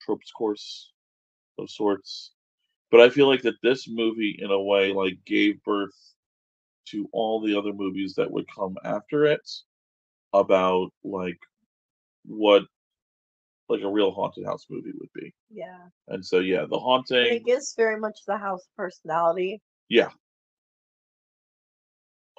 [0.00, 0.92] tropes course
[1.58, 2.32] of sorts.
[2.90, 5.94] But I feel like that this movie, in a way, like gave birth
[6.86, 9.48] to all the other movies that would come after it
[10.32, 11.38] about like
[12.24, 12.64] what
[13.74, 15.34] like a real haunted house movie would be.
[15.50, 17.26] Yeah, And so yeah, the haunting.
[17.34, 19.60] it gives very much the house personality.
[19.88, 20.10] Yeah.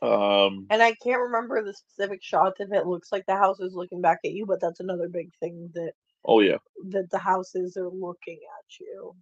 [0.01, 3.73] Um And I can't remember the specific shots if it looks like the house is
[3.73, 5.93] looking back at you, but that's another big thing that
[6.25, 6.57] oh yeah.
[6.89, 9.15] that the houses are looking at you.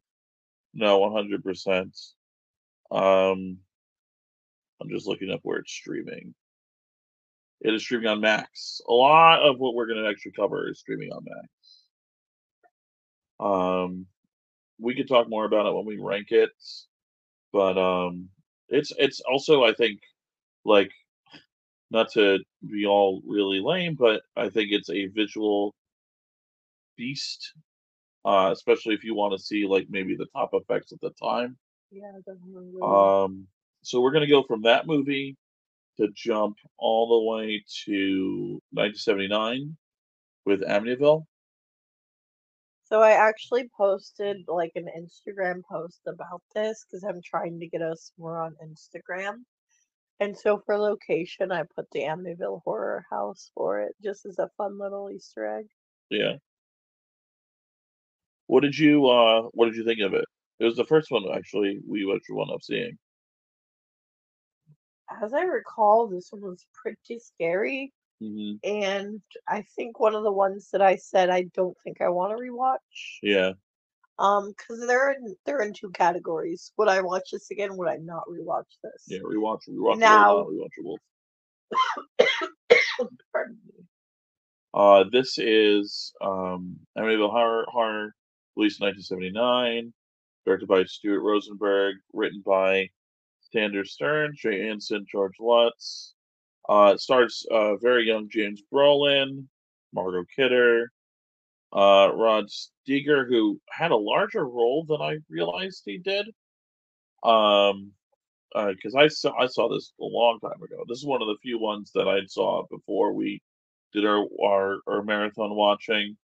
[0.73, 1.95] No, one hundred percent.
[2.89, 3.57] Um,
[4.81, 6.33] I'm just looking up where it's streaming.
[7.61, 8.81] It is streaming on Max.
[8.89, 11.47] A lot of what we're going to actually cover is streaming on Max.
[13.39, 14.05] Um,
[14.79, 16.51] we could talk more about it when we rank it,
[17.51, 18.29] but um,
[18.69, 19.99] it's it's also I think
[20.65, 20.91] like
[21.91, 25.75] not to be all really lame, but I think it's a visual
[26.97, 27.53] beast,
[28.25, 31.57] uh, especially if you want to see like maybe the top effects at the time.
[31.91, 32.81] Yeah, definitely.
[32.81, 33.47] Um,
[33.83, 35.37] so we're gonna go from that movie
[35.97, 39.77] to jump all the way to 1979
[40.45, 41.25] with Amityville.
[42.85, 47.81] So I actually posted like an Instagram post about this because I'm trying to get
[47.81, 49.43] us more on Instagram.
[50.19, 54.49] And so for location, I put the Amityville Horror House for it, just as a
[54.57, 55.65] fun little Easter egg.
[56.09, 56.33] Yeah.
[58.47, 60.25] What did you uh what did you think of it?
[60.59, 62.97] It was the first one actually we actually wound up seeing.
[65.21, 67.91] As I recall, this one was pretty scary,
[68.23, 72.09] hmm and I think one of the ones that I said I don't think I
[72.09, 72.77] want to rewatch.
[73.21, 73.51] Yeah.
[74.19, 76.71] Um, because they're in they're in two categories.
[76.77, 77.75] Would I watch this again?
[77.77, 79.03] Would I not rewatch this?
[79.07, 80.97] Yeah, rewatch rewatch Now- rewatchable.
[83.33, 83.83] Pardon me.
[84.73, 88.15] Uh this is um Amityville Horror Horror,
[88.55, 89.93] released in 1979,
[90.45, 92.89] directed by Stuart Rosenberg, written by
[93.51, 96.13] Sandor Stern, Jay Anson, George Lutz.
[96.69, 99.45] Uh, it stars uh, very young James Brolin,
[99.93, 100.91] Margot Kidder,
[101.73, 106.27] uh, Rod Steiger, who had a larger role than I realized he did.
[107.23, 107.91] Um,
[108.53, 110.83] because I saw I saw this a long time ago.
[110.87, 113.41] This is one of the few ones that I saw before we
[113.93, 116.15] did our our, our marathon watching.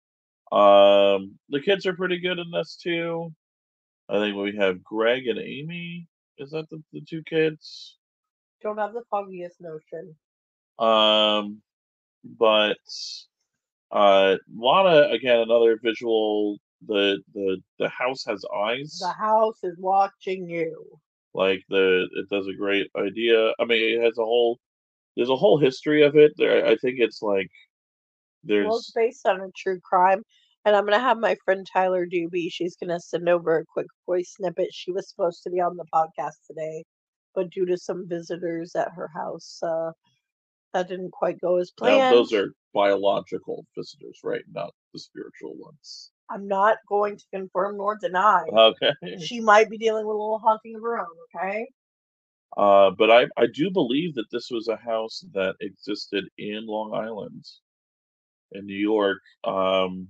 [0.53, 3.33] Um, the kids are pretty good in this too.
[4.09, 6.07] I think we have Greg and Amy.
[6.38, 7.96] Is that the, the two kids?
[8.62, 10.14] Don't have the foggiest notion.
[10.79, 11.61] Um,
[12.25, 12.79] but
[13.91, 16.59] uh, a lot of again another visual.
[16.87, 18.99] The the the house has eyes.
[19.01, 20.99] The house is watching you.
[21.35, 23.53] Like the it does a great idea.
[23.59, 24.59] I mean, it has a whole.
[25.17, 26.33] There's a whole history of it.
[26.37, 27.51] There, I think it's like
[28.45, 30.23] there's Well, it's based on a true crime.
[30.64, 32.53] And I'm gonna have my friend Tyler Doobie.
[32.53, 34.69] She's gonna send over a quick voice snippet.
[34.73, 36.85] She was supposed to be on the podcast today,
[37.35, 39.93] but due to some visitors at her house, uh,
[40.74, 42.14] that didn't quite go as now, planned.
[42.14, 44.42] those are biological visitors, right?
[44.52, 46.11] Not the spiritual ones.
[46.31, 48.44] I'm not going to confirm nor deny.
[48.52, 48.92] Okay.
[49.24, 51.07] She might be dealing with a little haunting of her own.
[51.35, 51.66] Okay.
[52.57, 56.94] Uh, but I I do believe that this was a house that existed in Long
[56.94, 57.44] Island,
[58.52, 59.18] in New York.
[59.44, 60.09] Um,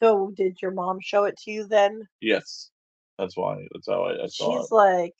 [0.00, 2.06] So did your mom show it to you then?
[2.20, 2.70] yes,
[3.18, 3.66] that's why.
[3.72, 4.74] That's how I, I saw She's it.
[4.74, 5.14] like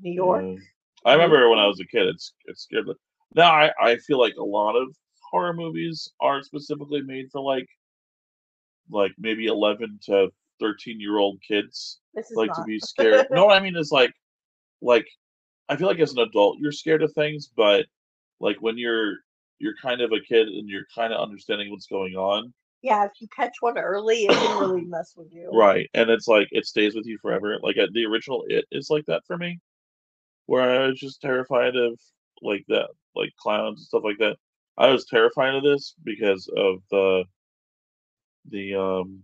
[0.00, 0.44] New York.
[0.44, 0.56] Yeah.
[1.04, 2.94] I remember when I was a kid, it's it scared me.
[3.34, 4.94] Now I I feel like a lot of
[5.30, 7.66] horror movies are specifically made for like
[8.90, 10.28] like maybe eleven to
[10.60, 12.56] thirteen year old kids This is like not.
[12.56, 13.26] to be scared.
[13.30, 14.12] no, what I mean is like
[14.80, 15.06] like
[15.68, 17.86] I feel like as an adult you're scared of things, but
[18.40, 19.16] like when you're
[19.58, 23.12] you're kind of a kid and you're kind of understanding what's going on, Yeah, if
[23.20, 25.50] you catch one early, it can really mess with you.
[25.52, 25.88] right?
[25.94, 27.58] And it's like it stays with you forever.
[27.62, 29.60] Like uh, the original It is like that for me,
[30.46, 31.98] where I was just terrified of
[32.42, 34.36] like that, like clowns and stuff like that.
[34.78, 37.24] I was terrified of this because of the
[38.50, 39.22] the um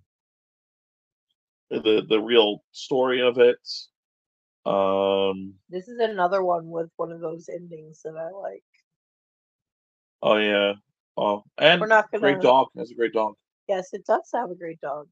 [1.70, 3.58] the the real story of it.
[4.66, 5.54] Um.
[5.70, 8.62] This is another one with one of those endings that I like.
[10.22, 10.74] Oh yeah.
[11.16, 12.20] Oh, and We're not gonna.
[12.22, 13.34] great dog has a great dog.
[13.68, 15.08] Yes, it does have a great dog.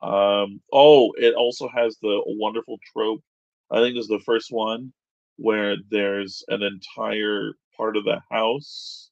[0.00, 0.60] Um.
[0.72, 3.22] Oh, it also has the wonderful trope.
[3.70, 4.92] I think this is the first one
[5.38, 9.10] where there's an entire part of the house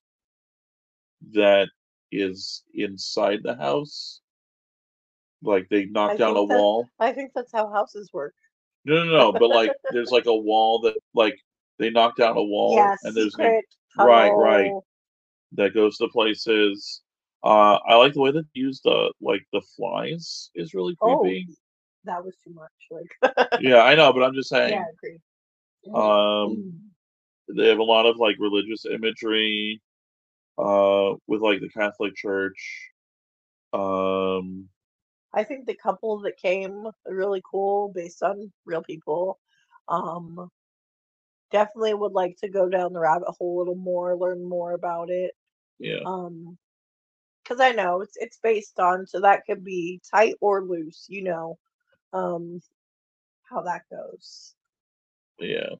[1.32, 1.68] that
[2.12, 4.20] is inside the house.
[5.42, 6.88] Like they knock down a that- wall.
[6.98, 8.34] I think that's how houses work.
[8.84, 9.32] No, no, no.
[9.32, 11.36] But like, there's like a wall that like
[11.78, 13.64] they knock down a wall, yeah, and there's secret.
[13.98, 14.72] right, right.
[15.53, 17.03] that goes to places.
[17.44, 21.46] Uh, I like the way that use the like the flies is really Oh, creepy.
[22.05, 22.70] that was too much.
[22.90, 24.72] Like, Yeah, I know, but I'm just saying.
[24.72, 25.18] yeah, I agree.
[25.95, 26.74] Um,
[27.55, 29.80] they have a lot of like religious imagery,
[30.59, 32.91] uh, with like the Catholic Church.
[33.72, 34.68] Um,
[35.32, 39.39] I think the couple that came really cool based on real people.
[39.89, 40.51] Um,
[41.53, 45.11] definitely would like to go down the rabbit hole a little more, learn more about
[45.11, 45.32] it.
[45.78, 46.59] yeah, Um,
[47.43, 51.07] because I know it's it's based on, so that could be tight or loose.
[51.09, 51.59] You know,
[52.12, 52.61] um,
[53.45, 54.55] how that goes.
[55.39, 55.76] Yeah.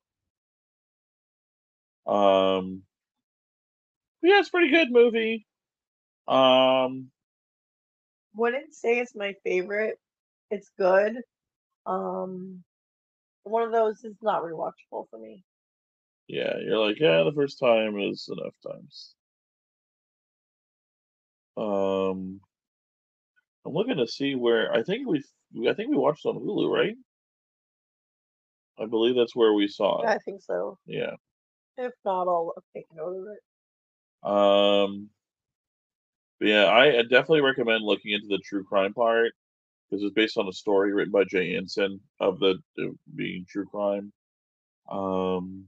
[2.07, 2.83] Um,
[4.23, 5.47] yeah, it's a pretty good movie.
[6.29, 7.11] Um,
[8.35, 9.99] Wouldn't say it's my favorite.
[10.51, 11.17] It's good.
[11.87, 12.63] Um,
[13.45, 15.45] one of those is not rewatchable for me.
[16.29, 19.15] yeah, you're like, yeah, the first time is enough times.
[21.57, 22.41] Um,
[23.65, 25.23] I'm looking to see where I think we
[25.69, 26.97] I think we watched on Hulu, right?
[28.79, 30.09] I believe that's where we saw it.
[30.09, 30.79] I think so.
[30.87, 31.15] Yeah.
[31.79, 34.29] If not, I'll take note of it.
[34.29, 35.11] Um,
[36.41, 39.33] yeah, I definitely recommend looking into the true crime part
[39.89, 43.67] because it's based on a story written by Jay Anson of the, the being true
[43.67, 44.13] crime.
[44.91, 45.67] Um,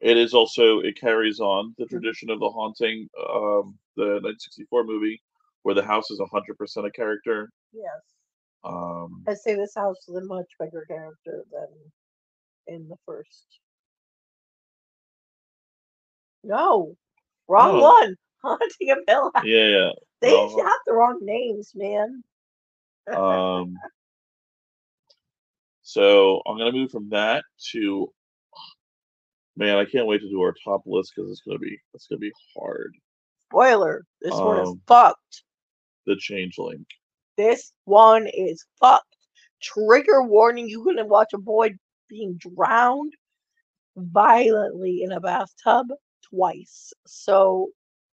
[0.00, 5.20] it is also it carries on the tradition of the haunting, um, the 1964 movie
[5.62, 7.50] where the house is 100% a character.
[7.72, 8.15] Yes.
[8.66, 13.46] Um, I say this house is a much bigger character than in the first.
[16.44, 16.96] No,
[17.48, 17.80] wrong No.
[17.80, 18.16] one.
[18.42, 19.44] Haunting of Hill House.
[19.44, 19.90] yeah, yeah.
[20.20, 22.22] They have the wrong names, man.
[23.12, 23.74] Um,
[25.82, 28.12] so I'm gonna move from that to
[29.56, 32.20] man, I can't wait to do our top list because it's gonna be it's gonna
[32.20, 32.94] be hard.
[33.50, 35.42] Spoiler: This one is Um, fucked.
[36.06, 36.86] The changeling.
[37.36, 39.16] This one is fucked.
[39.62, 41.70] Trigger warning: You're gonna watch a boy
[42.08, 43.12] being drowned
[43.96, 45.86] violently in a bathtub
[46.30, 46.92] twice.
[47.06, 47.70] So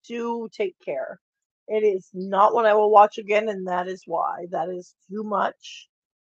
[0.07, 1.19] do take care.
[1.67, 4.47] It is not one I will watch again, and that is why.
[4.51, 5.87] That is too much.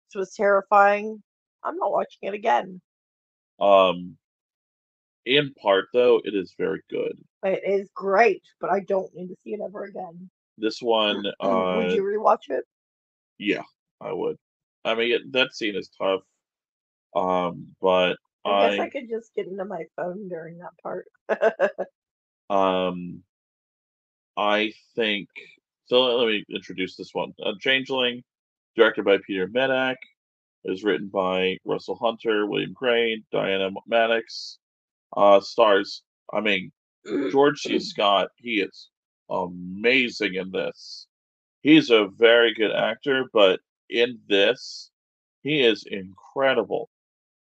[0.08, 1.22] This was terrifying.
[1.62, 2.80] I'm not watching it again.
[3.60, 4.16] Um,
[5.26, 7.18] in part though, it is very good.
[7.44, 10.28] It is great, but I don't need to see it ever again.
[10.56, 12.64] This one, Would uh, you rewatch it?
[13.38, 13.62] Yeah,
[14.00, 14.36] I would.
[14.84, 16.22] I mean, it, that scene is tough.
[17.14, 21.06] Um, but I guess I I, could just get into my phone during that part.
[22.50, 23.22] um,
[24.36, 25.28] I think
[25.86, 26.18] so.
[26.18, 27.32] Let me introduce this one.
[27.42, 28.22] Uh, Changeling,
[28.76, 29.96] directed by Peter Medak,
[30.64, 34.58] is written by Russell Hunter, William Crane, Diana Maddox.
[35.16, 36.02] Uh, stars.
[36.32, 36.70] I mean,
[37.30, 37.78] George C.
[37.80, 38.28] Scott.
[38.36, 38.90] He is
[39.30, 41.07] amazing in this.
[41.62, 44.90] He's a very good actor, but in this,
[45.42, 46.88] he is incredible.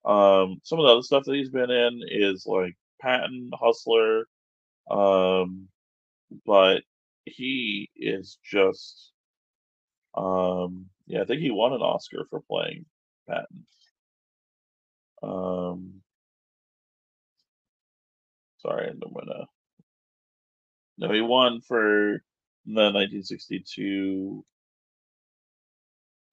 [0.04, 4.26] Um, some of the other stuff that he's been in is like Patton, Hustler,
[4.90, 5.68] um,
[6.46, 6.82] but
[7.24, 9.12] he is just,
[10.14, 12.86] um, yeah, I think he won an Oscar for playing
[13.28, 13.66] Patton.
[15.22, 16.02] Um,
[18.58, 19.46] sorry, I'm gonna.
[20.98, 22.22] No, he won for
[22.74, 24.44] the 1962.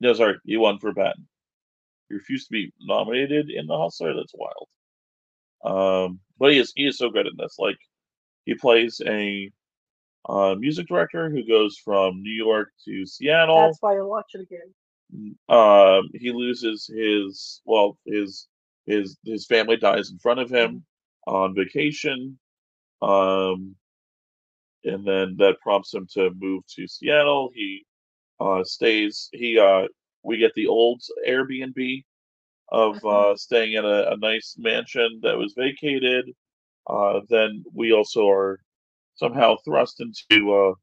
[0.02, 1.28] No, sorry, he won for Patton.
[2.10, 4.14] He refused to be nominated in The Hustler.
[4.14, 4.68] That's wild.
[5.64, 7.56] Um, but he is he is so good in this.
[7.58, 7.78] Like
[8.46, 9.50] he plays a
[10.28, 13.62] uh, music director who goes from New York to Seattle.
[13.62, 15.36] That's why I'll watch it again.
[15.48, 18.48] Um, he loses his well, his
[18.86, 20.86] his his family dies in front of him
[21.28, 22.40] on vacation.
[23.02, 23.76] Um,
[24.86, 27.52] and then that prompts him to move to Seattle.
[27.56, 27.86] He
[28.40, 29.30] uh stays.
[29.34, 29.88] He uh
[30.24, 32.04] we get the old Airbnb
[32.72, 33.34] of Mhm.
[33.34, 36.26] uh staying in a, a nice mansion that was vacated.
[36.88, 38.60] Uh, then we also are
[39.16, 40.74] somehow thrust into uh,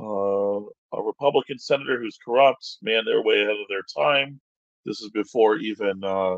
[0.00, 0.60] uh,
[0.92, 2.78] a Republican senator who's corrupt.
[2.82, 4.40] Man, they're way ahead of their time.
[4.84, 6.36] This is before even uh,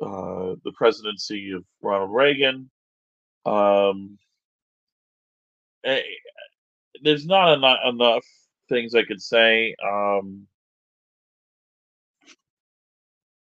[0.00, 2.70] uh, the presidency of Ronald Reagan.
[3.46, 4.18] Um,
[7.02, 8.24] there's not enough, enough
[8.68, 9.74] things I could say.
[9.84, 10.46] Um,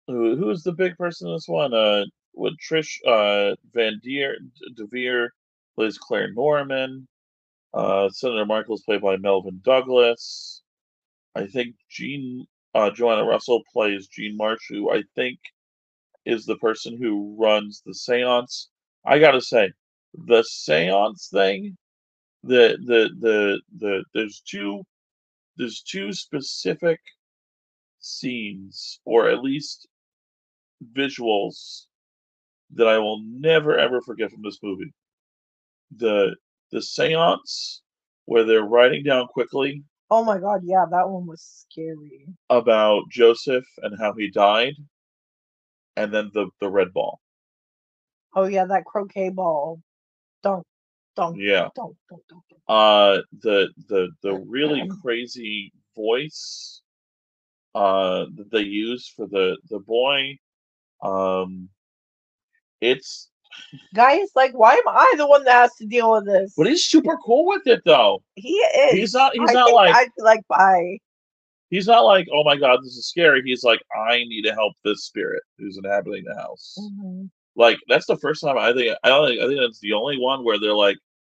[0.07, 1.73] who who's the big person in this one?
[1.73, 4.37] Uh, with Trish uh, Van Deer
[4.75, 5.29] Devere
[5.75, 7.07] plays Claire Norman.
[7.73, 10.61] Uh, Senator Michaels played by Melvyn Douglas.
[11.35, 15.39] I think Jean uh, Joanna Russell plays Jean March, who I think
[16.25, 18.69] is the person who runs the seance.
[19.05, 19.71] I gotta say,
[20.13, 21.77] the seance thing,
[22.43, 24.83] the the the the there's two
[25.57, 26.99] there's two specific
[27.99, 29.87] scenes or at least
[30.95, 31.85] visuals
[32.73, 34.93] that I will never ever forget from this movie.
[35.95, 36.35] The
[36.71, 37.81] the seance
[38.25, 42.27] where they're writing down quickly Oh my god, yeah, that one was scary.
[42.49, 44.73] about Joseph and how he died,
[45.97, 47.19] and then the the red ball.
[48.35, 49.81] Oh yeah, that croquet ball.
[50.43, 50.65] Don't,
[51.17, 51.67] don't, Yeah.
[51.75, 52.43] don't, don't, don't.
[52.49, 52.53] don't.
[52.69, 56.81] Uh the the the really crazy voice
[57.75, 60.37] uh that they use for the the boy
[61.01, 61.69] um
[62.81, 63.29] it's
[63.95, 66.53] Guy is like, why am I the one that has to deal with this?
[66.55, 68.21] But he's super cool with it though.
[68.35, 68.91] he is.
[68.91, 69.33] He's not.
[69.33, 69.95] He's I not like.
[69.95, 70.97] I'd be like, bye.
[71.69, 72.27] He's not like.
[72.31, 73.41] Oh my god, this is scary.
[73.43, 76.77] He's like, I need to help this spirit who's inhabiting the house.
[76.79, 77.29] Mhm.
[77.55, 78.95] Like that's the first time I think.
[79.03, 79.41] I don't think.
[79.41, 80.97] I think that's the only one where they're like,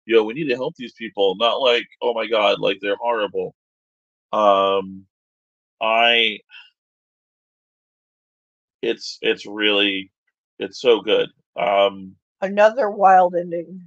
[0.08, 1.36] Yo, we need to help these people.
[1.36, 3.54] Not like, oh my god, like they're horrible.
[4.32, 5.04] Um,
[5.82, 6.38] I.
[8.80, 10.10] It's it's really,
[10.58, 11.28] it's so good.
[11.60, 13.86] Um, Another wild ending.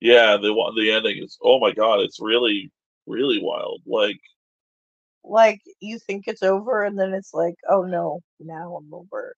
[0.00, 1.38] yeah, the one the ending is.
[1.42, 2.70] Oh my god, it's really
[3.06, 3.80] really wild.
[3.86, 4.20] Like.
[5.24, 9.36] Like you think it's over, and then it's like, oh no, now I'm over.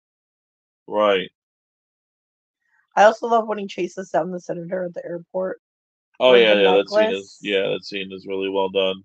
[0.87, 1.29] Right.
[2.95, 5.61] I also love when he chases down the senator at the airport.
[6.19, 9.03] Oh yeah, yeah, that scene is yeah, that scene is really well done.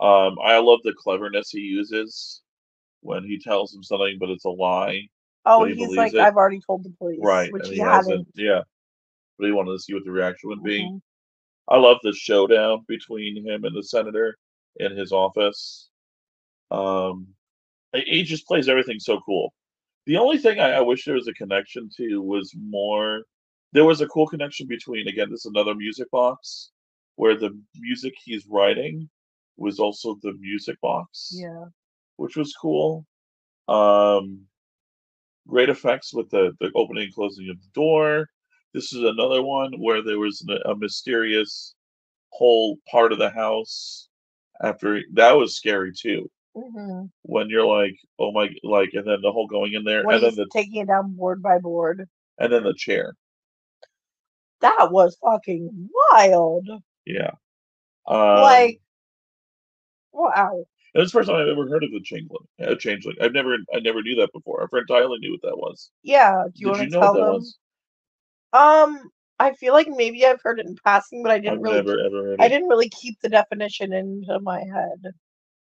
[0.00, 2.42] Um, I love the cleverness he uses
[3.00, 5.08] when he tells him something, but it's a lie.
[5.46, 6.20] Oh, he he's like, it.
[6.20, 8.28] I've already told the police, Right, which he, he hasn't.
[8.34, 8.62] Yeah,
[9.38, 10.82] but he wanted to see what the reaction would be.
[10.82, 11.00] Mhm.
[11.68, 14.36] I love the showdown between him and the senator
[14.76, 15.90] in his office.
[16.70, 17.28] Um,
[17.94, 19.52] he just plays everything so cool.
[20.08, 23.24] The only thing I, I wish there was a connection to was more.
[23.72, 26.70] There was a cool connection between again, this is another music box,
[27.16, 29.10] where the music he's writing
[29.58, 31.66] was also the music box, Yeah.
[32.16, 33.04] which was cool.
[33.68, 34.46] Um,
[35.46, 38.30] great effects with the the opening and closing of the door.
[38.72, 41.74] This is another one where there was a, a mysterious
[42.30, 44.08] whole part of the house
[44.62, 49.32] after that was scary too hmm when you're like oh my like and then the
[49.32, 52.08] whole going in there When and then the taking it down board by board.
[52.38, 53.14] and then the chair
[54.60, 56.68] That was fucking wild.
[57.06, 57.30] yeah
[58.06, 58.80] um, like,
[60.12, 60.64] wow.
[60.94, 63.80] it's the first time I've ever heard of the changeling a changeling I've never I
[63.80, 66.44] never knew that before our friend Tyler knew what that was Yeah.
[66.44, 67.34] Do you did want you to know tell them?
[67.34, 67.58] was
[68.52, 71.76] Um, I feel like maybe I've heard it in passing, but I didn't I've really.
[71.76, 75.12] never ever I didn't really keep the definition into my head.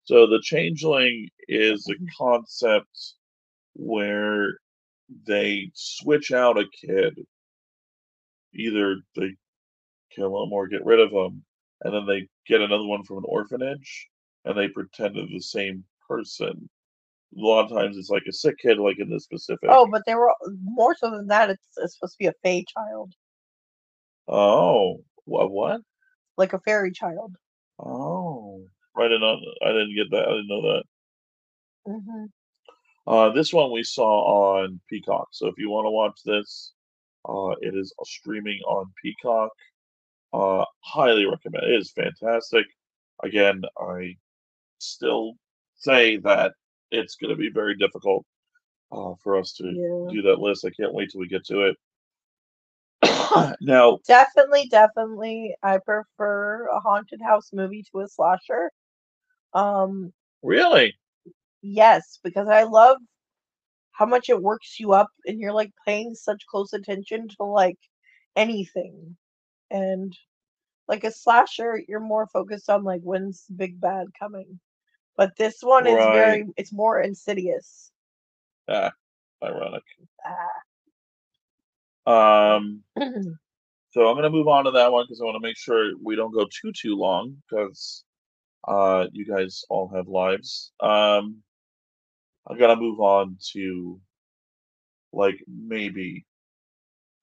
[0.05, 2.05] So the changeling is Mm-hmm.
[2.05, 3.13] a concept
[3.73, 4.57] where
[5.27, 7.15] they switch out a kid
[8.53, 9.35] either they
[10.11, 11.43] kill him or get rid of him,
[11.81, 14.07] and then they get another one from an orphanage,
[14.45, 16.69] and they pretend they're the same person.
[17.37, 19.69] A lot of times it's like a sick kid, like in this specific.
[19.69, 20.33] Oh, but they were
[20.63, 21.49] more so than that.
[21.49, 23.13] It's, it's supposed to be a fey child,
[24.27, 25.51] Oh, what?
[25.51, 25.81] What?
[26.37, 27.35] like a fairy child.
[27.79, 28.65] Oh,
[28.97, 29.37] I didn't know.
[29.65, 30.27] I didn't get that.
[30.27, 30.83] I didn't know that.
[31.87, 32.25] hmm
[33.07, 35.27] Uh, this one we saw on Peacock.
[35.31, 36.73] So if you want to watch this,
[37.27, 39.51] uh, it is streaming on Peacock.
[40.33, 41.65] Uh, highly recommend.
[41.65, 42.65] It is fantastic.
[43.23, 44.15] Again, I
[44.79, 45.33] still
[45.75, 46.53] say that
[46.91, 48.25] it's going to be very difficult
[48.91, 50.11] uh, for us to Yeah.
[50.11, 50.65] do that list.
[50.65, 51.77] I can't wait till we get to it.
[53.61, 55.55] now, Definitely, definitely.
[55.63, 58.71] I prefer a haunted house movie to a slasher.
[59.55, 60.93] Um, really,
[61.61, 62.97] yes, because I love
[63.93, 67.79] how much it works you up and you're like paying such close attention to like
[68.35, 69.15] anything.
[69.71, 70.13] And
[70.87, 74.59] like a slasher, you're more focused on like when's the big bad coming.
[75.17, 77.91] But this one is very it's more insidious.
[78.67, 78.91] ah,
[79.41, 79.83] ironic.
[82.05, 82.55] Ah.
[82.57, 82.83] Um,
[83.95, 86.17] So I'm gonna move on to that one because I want to make sure we
[86.17, 88.03] don't go too too long because
[88.67, 90.71] uh, you guys all have lives.
[90.79, 91.43] Um,
[92.47, 93.99] I gotta move on to
[95.13, 96.25] like maybe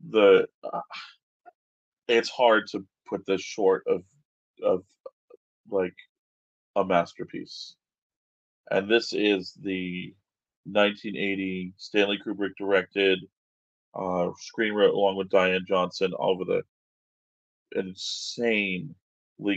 [0.09, 0.47] the.
[0.65, 0.81] Uh,
[2.09, 4.03] it's hard to put this short of
[4.63, 4.83] of
[5.71, 5.95] like
[6.77, 7.77] a masterpiece,
[8.71, 10.15] and this is the
[10.65, 13.19] 1980 Stanley Kubrick directed
[13.95, 16.63] uh, screenwrote along with Diane Johnson over the
[17.75, 18.95] insanely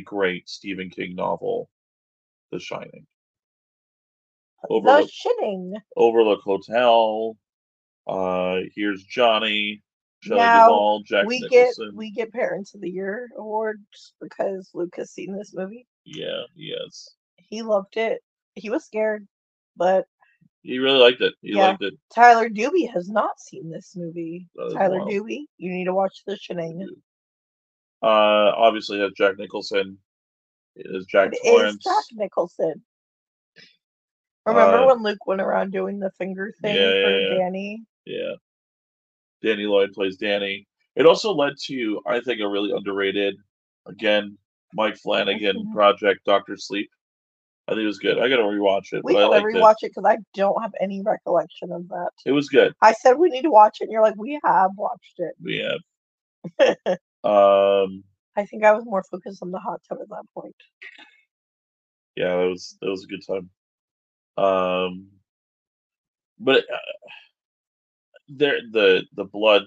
[0.04, 1.70] great Stephen King novel,
[2.52, 3.06] The Shining.
[4.70, 5.74] the Shining.
[5.98, 7.38] Overlook Hotel.
[8.08, 9.82] Uh, here's Johnny,
[10.22, 14.94] Shelley Now, Duvall, Jack we get we get Parents of the Year awards because Luke
[14.98, 15.88] has seen this movie.
[16.06, 18.22] Yeah, yes, He loved it.
[18.56, 19.28] He was scared,
[19.76, 20.08] but
[20.62, 21.34] he really liked it.
[21.42, 21.70] He Yeah.
[21.70, 21.94] liked it.
[22.14, 24.48] Tyler Doobie has not seen this movie.
[24.72, 25.10] Tyler wild.
[25.10, 26.88] Doobie, you need to watch The Shining.
[28.04, 29.98] Uh, obviously has Jack Nicholson.
[30.76, 31.84] It is Jack It is Torrance.
[31.84, 32.84] Jack Nicholson.
[34.46, 37.38] Remember Uh, when Luke went around doing the finger thing Yeah, for yeah.
[37.38, 37.84] Danny?
[38.06, 38.34] Yeah.
[39.42, 40.68] Danny Lloyd plays Danny.
[40.96, 43.36] It also led to, I think, a really underrated,
[43.86, 44.38] again,
[44.74, 45.74] Mike Flanagan Mhm.
[45.74, 46.90] project, Doctor Sleep.
[47.68, 48.20] I think it was good.
[48.20, 51.88] I gotta rewatch it, We gotta rewatch it because I don't have any recollection of
[51.88, 52.12] that.
[52.26, 52.74] It was good.
[52.82, 55.34] I said we need to watch it, and you're like, we have watched it.
[55.42, 55.80] We have.
[57.24, 58.04] Um,
[58.38, 60.56] I think I was more focused on the hot tub at that point.
[62.16, 63.50] yeah, that was that was a good time.
[64.38, 65.08] Um,
[66.40, 66.78] but uh,
[68.30, 69.64] there the the blood.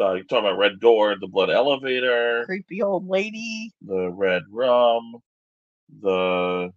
[0.00, 3.72] Uh, you're talking about red door, the blood elevator, Creepy old lady.
[3.82, 5.16] the red rum,
[6.02, 6.72] the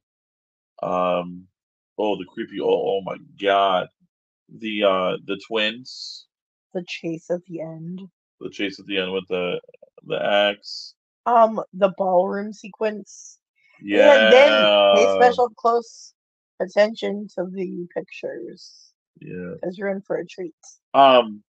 [0.83, 1.47] um,
[1.97, 3.87] oh the creepy oh, oh my god,
[4.59, 6.27] the uh the twins,
[6.73, 8.01] The chase at the end.
[8.41, 9.61] the chase at the end with the
[10.05, 10.95] the axe.
[11.27, 13.37] Um, the ballroom sequence.
[13.81, 16.13] Yeah, And then pay special close
[16.59, 19.51] attention to the pictures yeah.
[19.53, 20.55] because you're in for a treat.
[20.95, 21.43] Um,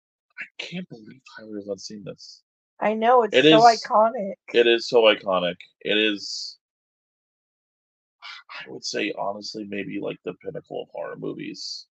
[0.40, 2.42] I can't believe Tyler has not seen this.
[2.80, 4.34] I know it's It so is- iconic.
[4.54, 5.56] It is so iconic.
[5.82, 6.56] It is.
[8.22, 11.86] I would say honestly, maybe like the pinnacle of horror movies.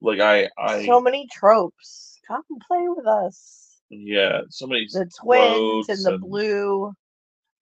[0.00, 2.18] Like I, I, so many tropes.
[2.26, 3.65] Come play with us.
[3.90, 6.92] Yeah, so many The twins and the blue.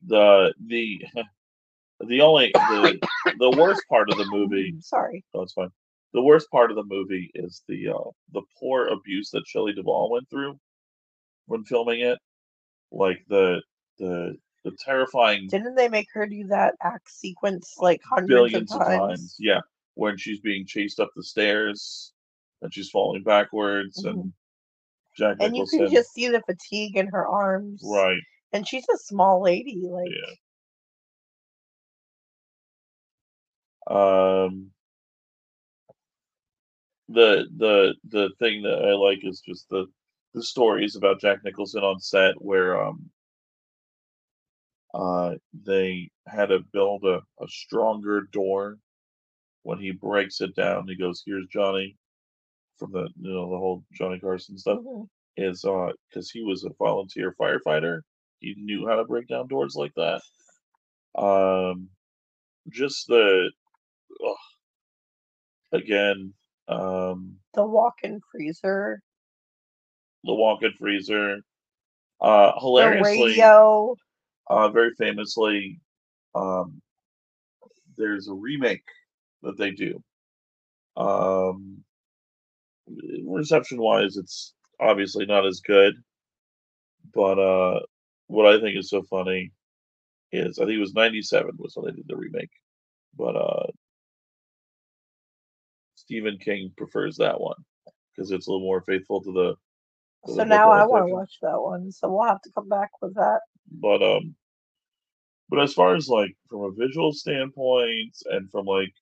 [0.07, 1.03] the the
[2.07, 2.99] the only the
[3.39, 4.75] the worst part of the movie.
[4.81, 5.25] Sorry.
[5.35, 5.71] Oh, it's fine.
[6.13, 10.11] The worst part of the movie is the uh the poor abuse that Shelley Duvall
[10.11, 10.59] went through
[11.47, 12.19] when filming it.
[12.93, 13.61] Like the
[13.99, 18.81] the the terrifying Didn't they make her do that act sequence like hundreds billions of
[18.81, 19.09] of times?
[19.09, 19.37] times.
[19.39, 19.61] Yeah,
[19.95, 22.13] when she's being chased up the stairs
[22.63, 24.33] and she's falling backwards, and
[25.17, 27.83] Jack And you can just see the fatigue in her arms.
[27.85, 28.21] right.
[28.53, 29.83] And she's a small lady.
[29.89, 30.11] Like,
[33.91, 34.47] Yeah.
[34.47, 34.71] Um.
[37.09, 39.87] The the the thing that I like is just the
[40.33, 43.11] the stories about Jack Nicholson on set where um
[44.95, 45.35] uh
[45.65, 48.79] they had to build a, a stronger door
[49.63, 51.97] when he breaks it down he goes here's Johnny
[52.79, 55.07] from the you know the whole Johnny Carson stuff mhm.
[55.37, 58.01] is uh because he was a volunteer firefighter
[58.41, 60.21] he knew how to break down doors like that
[61.21, 61.89] um
[62.71, 63.51] just the
[64.27, 64.37] ugh.
[65.73, 66.33] again
[66.69, 69.01] um the walk-in freezer,
[70.25, 71.39] the walk-in freezer
[72.21, 73.95] uh the hilariously radio.
[74.49, 75.79] uh very famously
[76.35, 76.81] um
[77.97, 78.85] there's a remake
[79.43, 80.03] that they do
[80.97, 81.85] um
[83.27, 85.95] reception wise it's obviously not as good
[87.15, 87.81] but uh
[88.29, 89.53] what i think is so funny
[90.33, 92.51] is i think it was 97 was when they did the remake
[93.17, 93.67] but uh
[95.97, 97.57] stephen king prefers that one
[98.17, 99.55] because it's a little more faithful to the
[100.27, 101.93] to So the now I want to watch that one.
[101.93, 103.41] So we'll have to come back with that.
[103.81, 104.35] but um
[105.51, 108.93] but as far as like from a visual standpoint and from like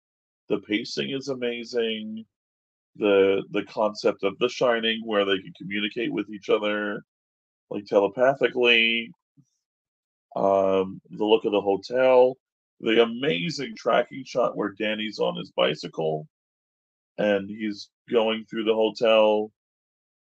[0.49, 2.24] the pacing is amazing
[2.97, 7.03] the the concept of the shining where they can communicate with each other
[7.70, 9.11] like telepathically
[10.36, 12.36] um the look of the hotel
[12.80, 16.26] the amazing tracking shot where danny's on his bicycle
[17.18, 19.51] and he's going through the hotel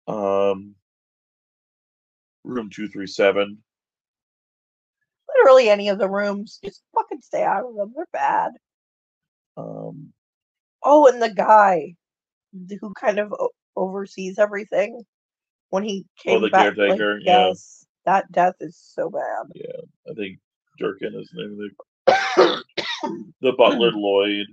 [0.08, 0.74] um
[2.44, 3.58] room 237
[5.36, 7.92] Literally any of the rooms, just fucking stay out of them.
[7.94, 8.52] They're bad.
[9.56, 10.12] um
[10.82, 11.94] Oh, and the guy
[12.80, 13.34] who kind of
[13.76, 15.02] oversees everything
[15.70, 16.76] when he oh, came Oh, the back.
[16.76, 17.48] like, caretaker, yeah.
[17.48, 19.46] yes, that death is so bad.
[19.54, 20.38] Yeah, I think
[20.78, 22.64] Durkin is the name of the,
[23.42, 24.46] the butler Lloyd.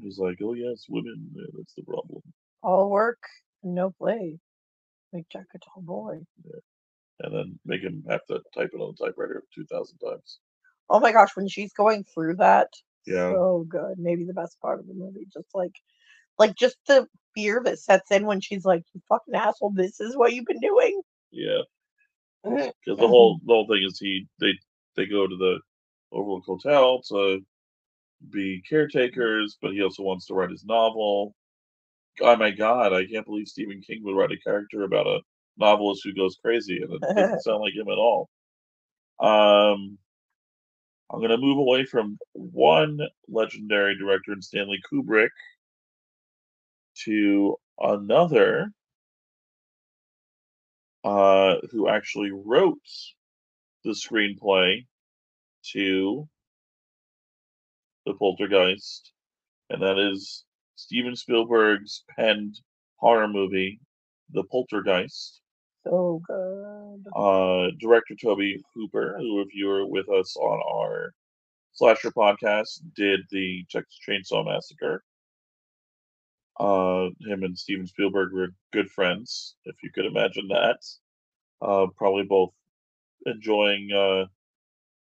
[0.00, 1.30] He's like, oh yes, women.
[1.34, 2.22] Yeah, that's the problem.
[2.62, 3.22] All work,
[3.62, 4.38] no play.
[5.12, 6.20] Make Jack a tall boy.
[6.44, 6.60] Yeah.
[7.20, 10.38] And then make him have to type it on the typewriter two thousand times.
[10.88, 12.68] Oh my gosh, when she's going through that,
[13.06, 13.32] Yeah.
[13.32, 13.98] so good.
[13.98, 15.26] Maybe the best part of the movie.
[15.32, 15.74] Just like,
[16.38, 19.72] like just the fear that sets in when she's like, "You fucking asshole!
[19.74, 21.00] This is what you've been doing."
[21.30, 21.62] Yeah,
[22.44, 24.52] because the whole the whole thing is he they
[24.96, 25.58] they go to the
[26.12, 27.40] Overlook Hotel to
[28.30, 31.34] be caretakers, but he also wants to write his novel.
[32.20, 35.20] Oh my god, I can't believe Stephen King would write a character about a
[35.56, 38.28] novelist who goes crazy, and it doesn't sound like him at all.
[39.18, 39.98] Um,
[41.12, 42.98] I'm going to move away from one
[43.28, 45.28] legendary director in Stanley Kubrick
[47.04, 48.72] to another
[51.04, 52.78] uh, who actually wrote
[53.84, 54.86] the screenplay
[55.72, 56.26] to
[58.06, 59.12] The Poltergeist,
[59.68, 60.44] and that is
[60.76, 62.58] Steven Spielberg's penned
[62.96, 63.80] horror movie,
[64.32, 65.41] The Poltergeist.
[65.84, 67.04] So good.
[67.14, 71.12] Uh, director Tobe Hooper, who, if you were with us on our
[71.72, 75.02] Slasher Podcast did the Texas Chainsaw Massacre.
[76.60, 80.78] Uh, him and Steven Spielberg were good friends, if you could imagine that.
[81.62, 82.52] Uh, probably both
[83.26, 84.26] enjoying uh,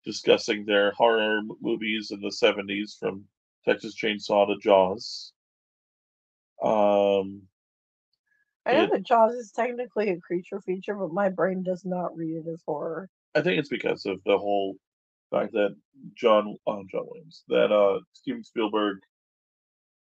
[0.05, 3.25] discussing their horror movies in the 70s from
[3.67, 5.33] Texas Chainsaw to Jaws.
[6.63, 7.43] Um,
[8.67, 12.17] I know it- that Jaws is technically a creature feature, but my brain does not
[12.17, 13.09] read it as horror.
[13.35, 14.77] I think it's because of the whole
[15.31, 15.77] fact that
[16.15, 18.99] John uh, John Williams, that uh, Steven Spielberg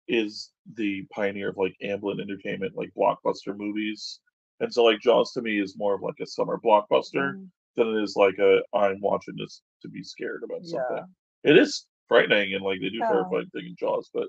[0.08, 4.20] is the pioneer of like Amblin Entertainment, like blockbuster movies,
[4.60, 7.88] and so like Jaws to me is more of like a summer blockbuster Mm, than
[7.88, 10.70] it is like a I'm watching this to be scared about Yeah.
[10.88, 11.14] something.
[11.44, 13.06] It is frightening and like they do Yeah.
[13.08, 14.28] terrifying thing in Jaws, but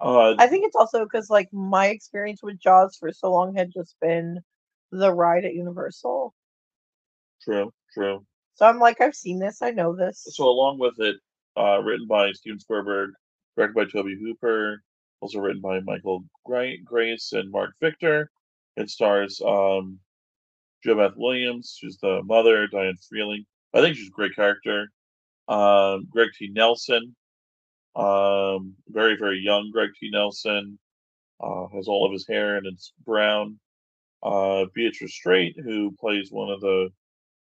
[0.00, 3.70] uh, I think it's also because like my experience with Jaws for so long had
[3.72, 4.40] just been
[4.90, 6.34] the ride at Universal.
[7.42, 8.24] true, true.
[8.54, 10.26] So I'm like, I've seen this, I know this.
[10.30, 11.16] So along with it,
[11.56, 13.10] uh, written by Steven Spielberg,
[13.56, 14.82] directed by Tobe Hooper,
[15.20, 18.30] also written by Michael Grais and Mark Victor.
[18.76, 19.98] It stars um,
[20.84, 23.44] JoBeth Williams, she's the mother, Diane Freeling.
[23.72, 24.90] I think she's a great character.
[25.48, 26.48] Um, Craig T.
[26.52, 27.14] Nelson,
[27.96, 30.10] um, very very young Craig T.
[30.10, 30.78] Nelson,
[31.42, 33.58] uh, has all of his hair and it's brown.
[34.22, 36.90] Uh, Beatrice Straight, who plays one of the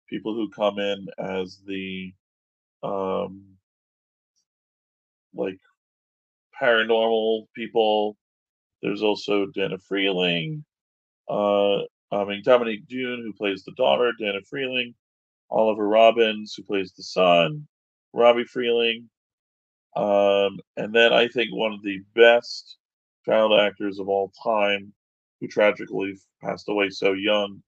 [0.09, 2.13] people who come in as the
[2.83, 3.43] um
[5.35, 5.59] like
[6.61, 8.17] paranormal people.
[8.83, 10.65] There's also Dana Freeling,
[11.29, 11.79] uh
[12.11, 14.95] I mean Dominique Dunne who plays the daughter, Dana Freeling,
[15.51, 17.67] Oliver Robbins who plays the son,
[18.13, 19.09] Robbie Freeling.
[19.99, 22.79] Um and then I think one of the best
[23.27, 24.95] child actors of all time
[25.41, 27.63] who tragically passed away so young,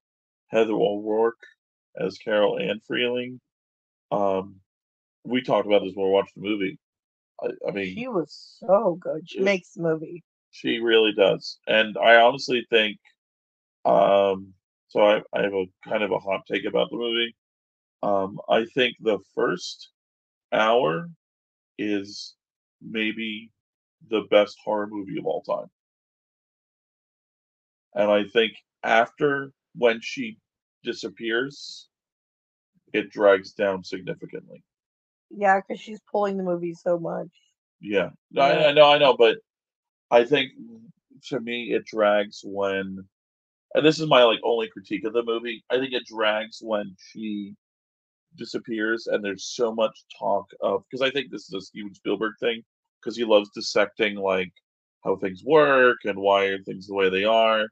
[0.49, 1.43] Heather O'Rourke
[1.99, 3.41] as Carol Ann Freeling.
[4.12, 4.61] Um,
[5.24, 6.78] we talked about this when we watched the movie.
[7.43, 9.28] I, I mean, She was so good.
[9.28, 9.45] She Yeah.
[9.47, 10.24] makes the movie.
[10.53, 12.99] she really does, and I honestly think.
[13.85, 14.55] Um,
[14.89, 17.37] so I, I have a kind of a hot take about the movie.
[18.03, 19.91] Um, I think the first
[20.53, 21.09] hour
[21.81, 22.37] is
[22.83, 23.51] maybe
[24.11, 25.70] the best horror movie of all time,
[27.95, 28.53] and I think
[28.83, 30.39] after when she
[30.85, 31.89] disappears,
[32.93, 34.62] it drags down significantly.
[35.31, 37.28] Yeah, because she's pulling the movie so much.
[37.81, 39.39] Yeah, No, I, I know, I know, but
[40.11, 40.53] I think
[41.28, 43.09] to me it drags when,
[43.74, 45.64] and this is my like only critique of the movie.
[45.70, 47.55] I think it drags when she
[48.37, 52.35] disappears, and there's so much talk of because I think this is a Steven Spielberg
[52.41, 52.62] thing
[53.01, 54.53] because he loves dissecting like
[55.05, 57.66] how things work and why are things the way they are.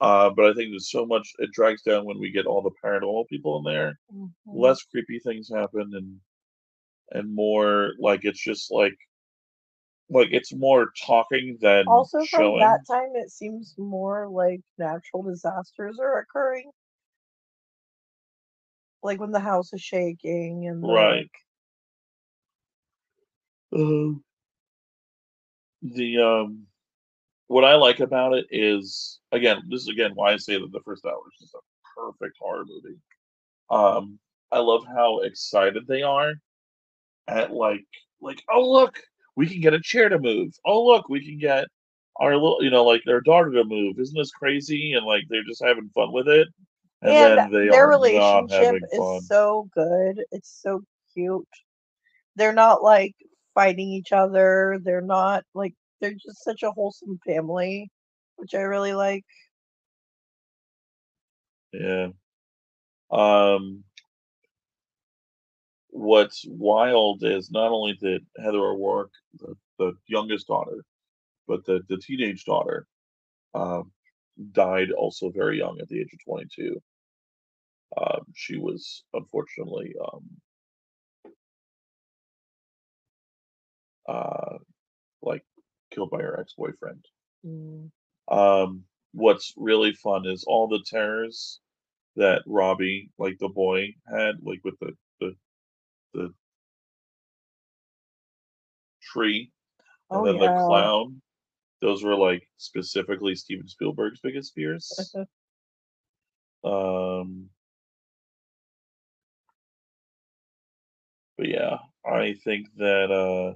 [0.00, 2.72] Uh, but I think there's so much it drags down when we get all the
[2.84, 4.30] paranormal people in there Mhm.
[4.52, 6.20] less creepy things happen and
[7.12, 8.96] and more like it's just like
[10.10, 15.98] like it's more talking than Also, from that time, it seems more like natural disasters
[16.00, 16.70] are occurring.
[19.02, 21.22] Like when the house is shaking and Right.
[21.22, 21.30] like,
[23.72, 24.24] Um,
[25.82, 26.66] the um
[27.48, 30.80] what I like about it is again this is again why I say that the
[30.84, 31.60] first hour is just a
[31.96, 32.98] perfect horror movie.
[33.70, 34.18] Um
[34.52, 36.34] I love how excited they are
[37.28, 37.86] at like
[38.20, 39.00] like oh look
[39.36, 41.66] we can get a chair to move oh look we can get
[42.16, 45.44] our little you know like their daughter to move isn't this crazy and like they're
[45.44, 46.48] just having fun with it
[47.02, 50.24] and, and their relationship having fun is so good.
[50.30, 50.82] It's so
[51.14, 51.48] cute.
[52.36, 53.14] They're not like
[53.54, 54.78] fighting each other.
[54.82, 57.90] They're not like they're just such a wholesome family,
[58.36, 59.24] which I really like.
[61.72, 62.08] Yeah.
[63.10, 63.84] Um,
[65.88, 70.84] what's wild is not only did Heather O'Rourke, the, the youngest daughter,
[71.46, 72.86] but the, the teenage daughter,
[73.54, 73.90] um,
[74.52, 76.80] died also very young at the age of 22.
[77.96, 81.32] Um, she was unfortunately um,
[84.08, 84.58] uh,
[85.20, 85.42] like
[85.90, 87.04] killed by her ex-boyfriend.
[87.44, 87.90] Mm.
[88.28, 91.60] Um, what's really fun is all the terrors
[92.16, 95.34] that Robbie, like the boy, had, like with the the
[96.14, 96.34] the
[99.02, 99.50] tree
[100.10, 101.20] and Oh then the clown.
[101.80, 105.12] Those were like specifically Steven Spielberg's biggest fears.
[106.64, 107.48] Um,
[111.42, 113.54] but yeah, I think that uh,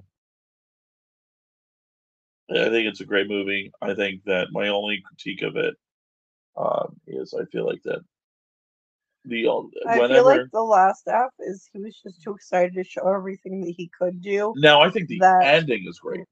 [2.51, 3.71] I think it's a great movie.
[3.81, 5.75] I think that my only critique of it
[6.57, 8.01] um, is I feel like that
[9.23, 12.73] the uh, I whenever feel like the last half is he was just too excited
[12.73, 14.53] to show everything that he could do.
[14.57, 16.25] now I think the that- ending is great.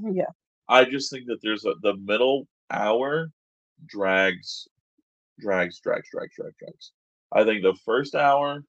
[0.00, 0.24] yeah.
[0.68, 3.28] I just think that there's a the middle hour
[3.84, 4.66] drags,
[5.38, 6.92] drags, drags, drags, drags, drags.
[7.32, 8.64] I think the first hour,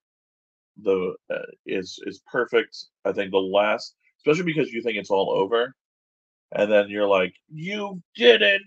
[0.82, 2.78] the uh, is is perfect.
[3.06, 5.76] I think the last, especially because you think it's all over,
[6.54, 8.64] and then you're like, you didn't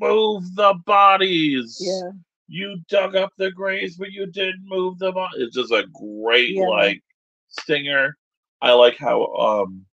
[0.00, 1.76] move the bodies.
[1.80, 2.10] Yeah.
[2.48, 5.16] You dug up the graves, but you didn't move them.
[5.16, 5.28] On.
[5.36, 6.64] It's just a great Yeah.
[6.66, 7.02] like
[7.48, 8.16] stinger.
[8.62, 9.84] I like how um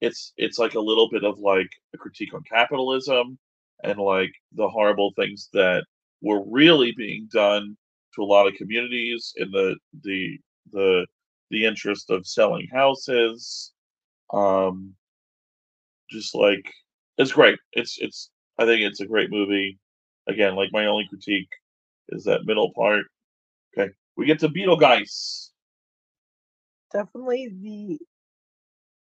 [0.00, 3.38] it's it's like a little bit of like a critique on capitalism
[3.84, 5.84] and like the horrible things that
[6.20, 7.76] were really being done
[8.14, 10.38] to a lot of communities in the the
[10.70, 11.06] the
[11.50, 13.72] the interest of selling houses
[14.32, 14.94] um
[16.10, 16.64] just like
[17.18, 19.78] it's great it's it's i think it's a great movie
[20.28, 21.48] again like my only critique
[22.10, 23.04] is that middle part
[23.76, 25.52] okay we get to beetlegeist
[26.92, 27.98] Definitely the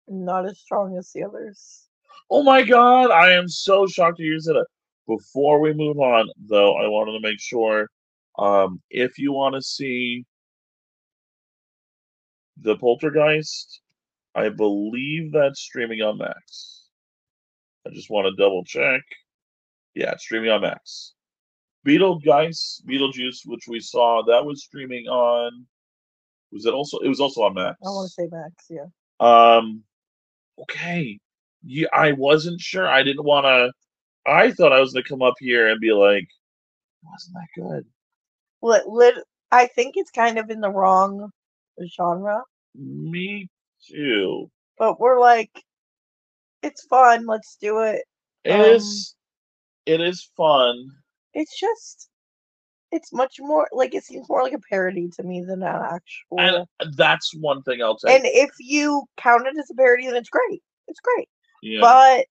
[0.09, 1.89] not as strong as the others.
[2.31, 4.67] Oh my god, I am so shocked to hear that.
[5.07, 7.89] Before we move on, though, I wanted to make sure
[8.39, 10.25] um, if you want to see
[12.61, 13.81] the Poltergeist,
[14.35, 16.89] I believe that's streaming on Max.
[17.87, 19.03] I just want to double check.
[19.95, 21.15] Yeah, it's streaming on Max.
[21.87, 25.67] Beetlegeist, Beetlejuice, which we saw, that was streaming on.
[26.53, 26.99] Was it also?
[26.99, 27.77] It was also on Max.
[27.85, 28.87] I want to say Max, yeah.
[29.21, 29.83] Um,
[30.61, 31.19] okay.
[31.65, 32.89] Yeah, I wasn't sure.
[32.89, 33.73] I didn't want to.
[34.31, 36.29] I thought I was gonna come up here and be like,
[37.03, 37.87] "Wasn't that good?"
[38.63, 39.15] Lit,
[39.53, 41.31] I think it's kind of in the wrong
[41.85, 42.43] genre,
[42.75, 43.49] Me
[43.89, 44.51] too.
[44.79, 45.51] but we're like,
[46.63, 47.27] it's fun.
[47.27, 48.03] Let's do it.
[48.45, 49.15] It Um, is.
[49.87, 50.89] It is fun.
[51.35, 52.09] It's just,
[52.91, 56.41] it's much more like it seems more like a parody to me than an actual.
[56.41, 56.67] And
[56.97, 58.17] that's one thing I'll say.
[58.17, 60.63] And if you count it as a parody, then it's great.
[60.89, 61.29] It's great.
[61.63, 61.81] yeah.
[61.81, 62.27] But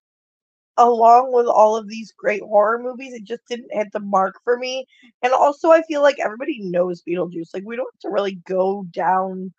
[0.78, 4.56] along with all of these great horror movies, it just didn't hit the mark for
[4.58, 4.86] me.
[5.22, 7.54] And also, I feel like everybody knows Beetlejuice.
[7.54, 9.52] Like, we don't have to really go down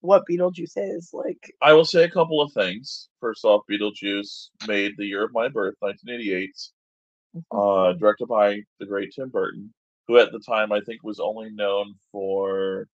[0.00, 1.10] what Beetlejuice is.
[1.12, 3.08] Like, I will say a couple of things.
[3.20, 6.50] First off, Beetlejuice made the year of my birth, 1988,
[7.52, 9.72] uh, directed by the great Tim Burton,
[10.08, 12.88] who at the time I think was only known for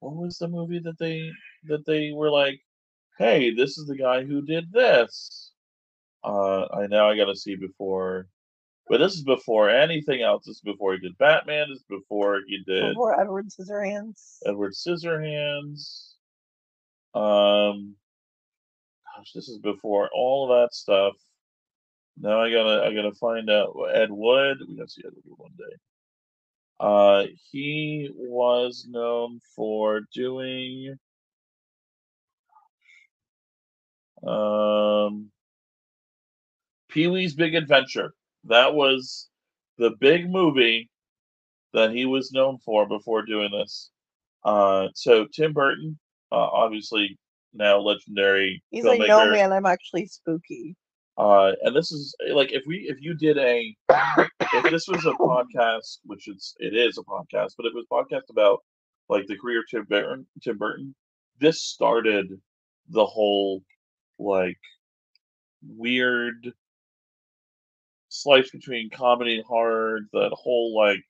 [0.00, 1.30] what was the movie that they
[1.64, 2.58] that they were like,
[3.18, 5.49] hey, this is the guy who did this.
[6.22, 8.28] Uh, I now I gotta see before,
[8.88, 10.44] but this is before anything else.
[10.44, 11.68] This is before he did Batman.
[11.70, 14.38] This is before he did before Edward Scissorhands.
[14.46, 16.12] Edward Scissorhands.
[17.14, 17.96] Um,
[19.16, 21.14] gosh, this is before all of that stuff.
[22.18, 24.58] Now I gotta I gotta find out Ed Wood.
[24.68, 25.76] We gotta see Ed Wood one day.
[26.78, 30.98] Uh, he was known for doing
[34.26, 35.30] um
[36.90, 38.12] Pee Wee's Big Adventure.
[38.44, 39.28] That was
[39.78, 40.88] the big movie
[41.72, 43.90] that he was known for before doing this.
[44.44, 45.98] Uh, so Tim Burton,
[46.32, 47.18] uh, obviously
[47.52, 48.98] now legendary He's filmmaker.
[48.98, 50.76] like, no, man, I'm actually spooky.
[51.18, 55.12] Uh, and this is like if we if you did a if this was a
[55.12, 58.60] podcast, which it's it is a podcast, but it was a podcast about
[59.08, 60.26] like the career of Tim Burton.
[60.42, 60.94] Tim Burton.
[61.38, 62.28] This started
[62.88, 63.62] the whole
[64.18, 64.58] like
[65.62, 66.52] weird
[68.22, 70.00] slice between comedy and horror.
[70.12, 71.00] That whole like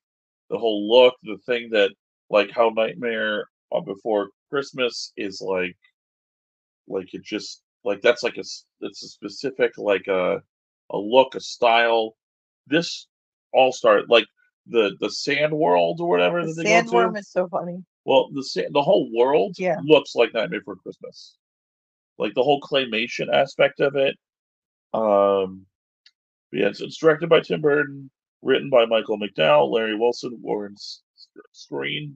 [0.49, 1.91] the whole look, the thing that
[2.29, 5.77] like how Nightmare on Before Christmas is like
[6.87, 8.43] like it just like that's like a
[8.81, 10.41] it's a specific like a
[10.91, 12.15] a look, a style.
[12.67, 13.07] This
[13.53, 14.25] all started like
[14.67, 16.87] the the sand world or whatever The that they go to.
[16.89, 17.83] sandworm is so funny.
[18.05, 19.77] Well, the sa- the whole world Yeah.
[19.83, 21.37] looks like Nightmare Before Christmas,
[22.17, 24.17] like the whole claymation aspect of it.
[24.93, 25.65] Um,
[26.51, 28.09] it's, it's directed by Tim Burton,
[28.41, 30.75] written by Michael McDowell, Larry Wilson, Warren
[31.55, 32.15] Skaaren.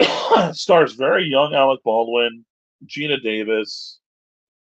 [0.54, 2.44] Stars very young Alec Baldwin,
[2.86, 4.00] Geena Davis.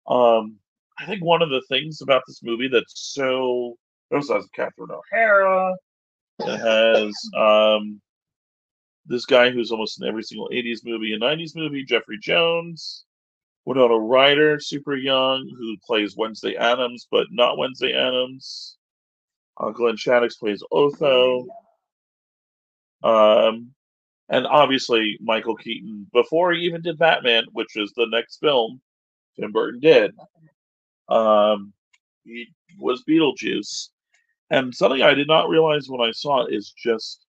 [0.08, 0.58] Um,
[0.98, 3.78] I think one of the things about this movie that's so
[4.12, 5.76] it also has Catherine O'Hara.
[6.40, 8.02] It has um,
[9.06, 13.06] this guy who's almost in every single 80s movie and 90s movie, Jeffrey Jones.
[13.70, 18.78] Winona Ryder, super young, who plays Wednesday Addams, but not Wednesday Addams.
[19.58, 21.46] Uh, Glenn Shadix plays Otho.
[23.04, 23.70] Um,
[24.28, 28.82] and obviously Michael Keaton, before he even did Batman, which is the next film
[29.40, 30.16] Tim Burton did,
[31.08, 31.72] um,
[32.24, 32.48] he
[32.80, 33.90] was Beetlejuice.
[34.50, 37.28] And something I did not realize when I saw it is just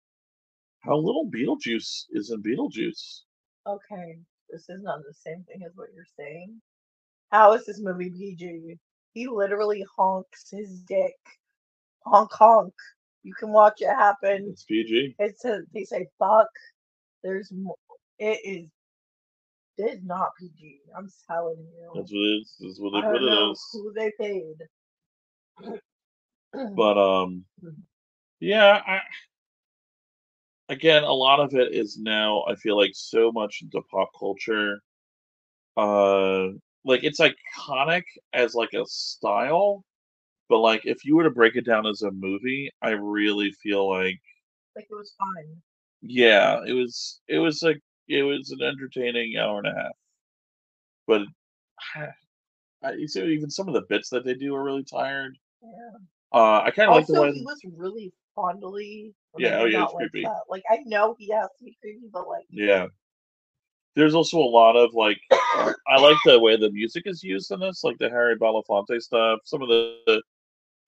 [0.80, 3.24] how little Beetlejuice is in Beetlejuice.
[3.66, 4.16] Okay,
[4.52, 6.60] this is not the same thing as what you're saying.
[7.30, 8.76] How is this movie PG?
[9.14, 11.14] He literally honks his dick.
[12.06, 12.74] Honk honk.
[13.22, 14.50] You can watch it happen.
[14.50, 15.16] It's PG.
[15.18, 16.48] It's a, they say fuck.
[17.22, 17.76] There's mo-
[18.18, 18.68] it is
[19.78, 20.80] it is not PG.
[20.96, 21.92] I'm telling you.
[21.94, 22.56] That's what it is.
[22.60, 24.56] That's what I they put don't it know who they paid.
[26.76, 27.44] But um,
[28.40, 29.00] yeah, I
[30.70, 32.44] again, a lot of it is now.
[32.48, 34.80] I feel like so much into pop culture.
[35.76, 36.48] Uh,
[36.84, 39.84] like it's iconic as like a style,
[40.48, 43.88] but like if you were to break it down as a movie, I really feel
[43.88, 44.20] like
[44.76, 45.56] like it was fun.
[46.02, 49.92] yeah, it was it was like it was an entertaining hour and a half.
[51.06, 51.22] But
[52.82, 55.36] I, you see, even some of the bits that they do are really tired.
[55.62, 55.98] Yeah.
[56.32, 57.32] Uh, I kind of like the way.
[57.32, 59.14] he was really fondly.
[59.38, 60.24] Yeah, oh, yeah, it's like creepy.
[60.26, 60.42] that.
[60.48, 62.86] Like I know he has to be creepy, but like Yeah.
[63.96, 67.60] There's also a lot of like I like the way the music is used in
[67.60, 69.40] this, like the Harry Belafonte stuff.
[69.44, 70.22] Some of the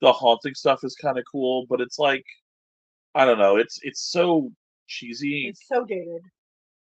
[0.01, 2.25] the haunting stuff is kind of cool, but it's like
[3.15, 4.51] I don't know, it's it's so
[4.89, 5.49] cheesy.
[5.49, 6.23] it's so dated.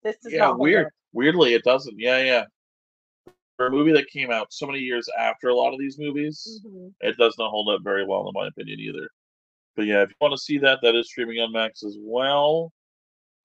[0.03, 0.89] This is yeah, weird.
[1.13, 1.99] Weirdly, it doesn't.
[1.99, 2.45] Yeah, yeah.
[3.57, 6.61] For a movie that came out so many years after a lot of these movies,
[6.67, 6.93] Mhm.
[7.01, 9.09] it does not hold up very well, in my opinion, either.
[9.77, 12.73] But yeah, if you want to see that, that is streaming on Max as well.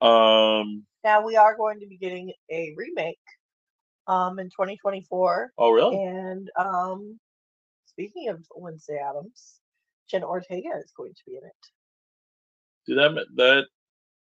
[0.02, 0.86] Um.
[1.04, 3.20] Now we are going to be getting a remake
[4.08, 5.54] um in 2024.
[5.58, 6.04] Oh, really?
[6.04, 7.20] And um
[7.86, 9.60] speaking of Wednesday Addams,
[10.10, 11.54] Jenna Ortega is going to be in it.
[12.88, 13.26] Do that.
[13.36, 13.66] That.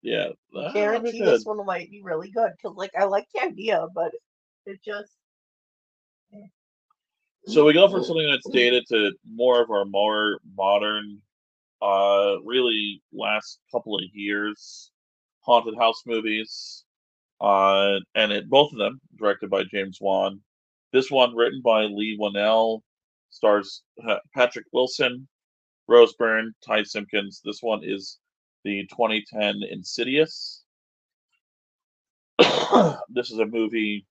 [0.03, 0.29] Yeah.
[0.55, 4.13] that'll Guarantee this one might be really good because like I like the idea, but
[4.67, 5.13] it just
[7.47, 11.21] So we go from something that's dated to more of our more modern,
[11.83, 14.91] uh, really last couple of years
[15.41, 16.85] haunted house movies.
[17.41, 20.41] Uh, and it both of them directed by James Wan.
[20.93, 22.83] This one written by Leigh Whannell,
[23.31, 23.83] stars
[24.35, 25.27] Patrick Wilson,
[25.89, 27.41] Rose Byrne, Ty Simpkins.
[27.43, 28.19] This one is
[28.65, 30.65] the 2010 Insidious.
[33.09, 34.07] this is a movie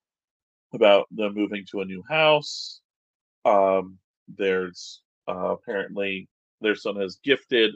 [0.74, 2.82] about them moving to a new house
[3.46, 3.98] um,
[4.38, 6.28] there's uh, apparently
[6.62, 7.76] their son is gifted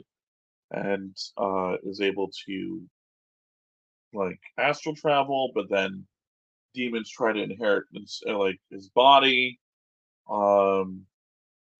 [0.70, 2.82] and uh, is able to
[4.12, 6.06] like astral travel, but then
[6.74, 7.84] demons try to inherit
[8.28, 9.58] uh, like his body.
[10.30, 11.02] Um,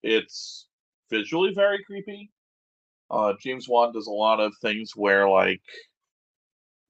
[0.02, 0.68] it's
[1.10, 2.30] visually very creepy.
[3.10, 5.62] Uh, James Wan does a lot of things where like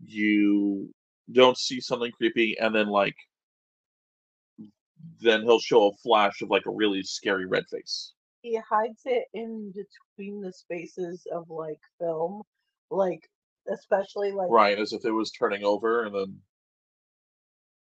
[0.04, 0.92] you
[1.32, 3.16] don't see something creepy and then like
[5.20, 8.12] then he'll show a flash of like a really scary red face.
[8.44, 12.42] He hides it in between the spaces of like film,
[12.90, 13.26] like
[13.72, 16.40] especially like Right, as if it was turning over and then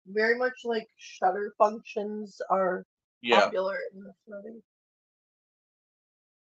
[0.05, 2.85] very much like shutter functions are
[3.23, 3.41] yeah.
[3.41, 4.61] popular in this movie.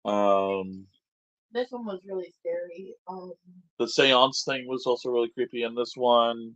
[0.05, 0.87] Um
[1.51, 2.95] This one was really scary.
[3.07, 3.33] Um,
[3.77, 6.55] the seance thing was also really creepy in this one.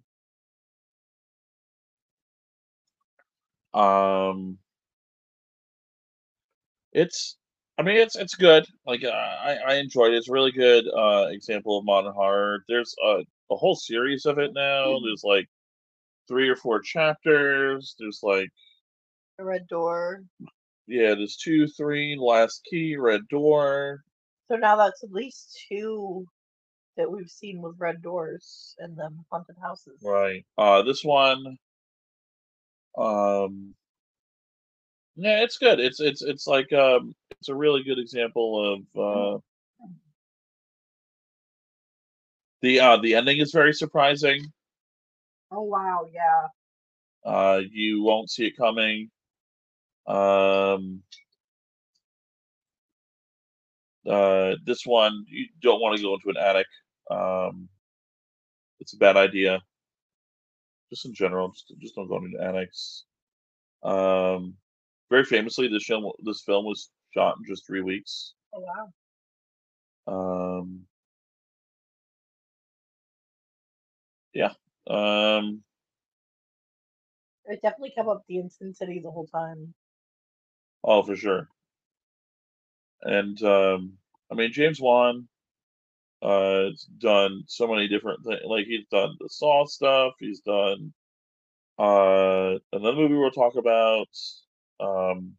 [3.76, 4.58] Um
[6.94, 7.38] it's
[7.84, 8.66] I mean it's it's good.
[8.88, 10.16] Like uh, I I enjoyed it.
[10.18, 12.64] It's a really good uh example of modern horror.
[12.70, 15.00] There's a a whole series of it now.
[15.04, 15.50] There's like
[16.30, 17.96] three or four chapters.
[18.00, 18.48] There's like
[19.38, 20.24] the red door.
[20.88, 24.06] yeah, there's two, three, last key, red door.
[24.48, 26.26] So now that's at least two
[26.96, 30.00] that we've seen with red doors and the haunted houses.
[30.02, 30.46] Right.
[30.58, 31.58] Uh this one
[32.98, 33.76] um
[35.16, 35.80] yeah, it's good.
[35.80, 39.40] It's it's it's like um it's a really good example of uh
[42.62, 44.52] the uh the ending is very surprising.
[45.52, 46.48] Oh wow, yeah.
[47.24, 49.12] Uh you won't see it coming.
[50.08, 51.04] Um
[54.10, 56.68] uh this one you don't want to go into an attic.
[57.12, 57.70] Um
[58.80, 59.62] it's a bad idea.
[60.90, 63.04] Just in general, just just don't go into attics.
[63.84, 64.56] Um
[65.14, 68.34] very famously this film this film was shot in just three weeks.
[68.56, 68.66] Oh
[70.08, 70.60] wow.
[70.60, 70.88] Um
[74.34, 74.54] yeah.
[74.90, 75.62] Um
[77.46, 79.76] It definitely kept up the intensity the whole time.
[80.84, 81.48] oh for sure.
[83.04, 83.94] And um
[84.32, 85.28] I mean James Wan
[86.24, 90.92] uh has done so many different things like he's done the Saw stuff, he's done
[91.78, 94.08] uh another movie we'll talk about.
[94.84, 95.38] Um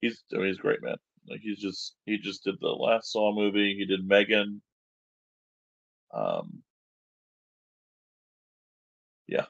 [0.00, 0.96] he's I mean he's great man.
[1.28, 4.62] Like he's just he just did the last Saw movie, he did Megan.
[6.12, 6.62] Um
[9.26, 9.46] yeah,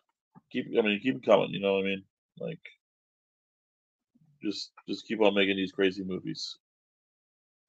[0.51, 0.67] keep.
[0.79, 1.51] I mean, keep coming.
[1.51, 2.05] You know what I mean?
[2.39, 2.61] Like,
[4.43, 6.59] just just keep on making these crazy movies.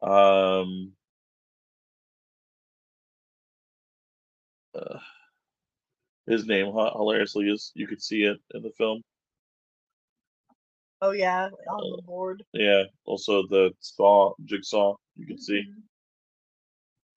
[0.01, 0.93] Um.
[4.76, 4.99] Uh,
[6.28, 9.04] his name hilariously is you could see it in the film.
[11.04, 12.45] Oh yeah, on Uh, the board.
[12.54, 12.84] Yeah.
[13.04, 15.62] Also the saw jigsaw you can see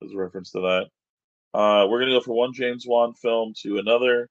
[0.03, 0.89] as a reference to that.
[1.55, 4.28] Uh, we're gonna go from one James Wan film to another,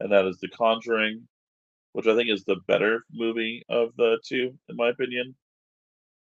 [0.00, 1.28] and that is The Conjuring,
[1.92, 5.34] which I think is the better movie of the two, in my opinion.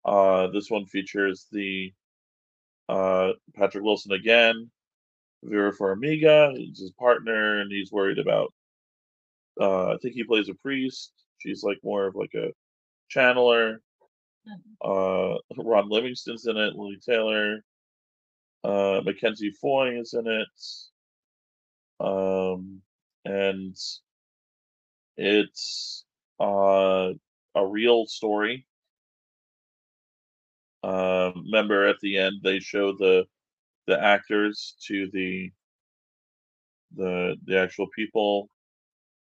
[0.04, 1.94] Uh, this one features the
[2.90, 4.70] uh, Patrick Wilson again,
[5.42, 8.52] Vera Farmiga, who's his partner, and he's worried about.
[9.58, 11.14] Uh, I think he plays a priest.
[11.38, 12.52] She's like more of like a
[13.14, 13.78] channeler.
[14.84, 16.74] Uh, Ron Livingston's in it.
[16.74, 17.64] Lili Taylor.
[18.62, 20.48] Uh, Mackenzie Foy is in it.
[22.00, 22.80] Um,
[23.24, 23.76] and
[25.16, 26.04] it's
[26.40, 27.10] uh,
[27.54, 28.66] a real story.
[30.82, 33.24] Um, remember at the end they show the
[33.86, 35.50] the actors to the
[36.94, 38.48] the the actual people.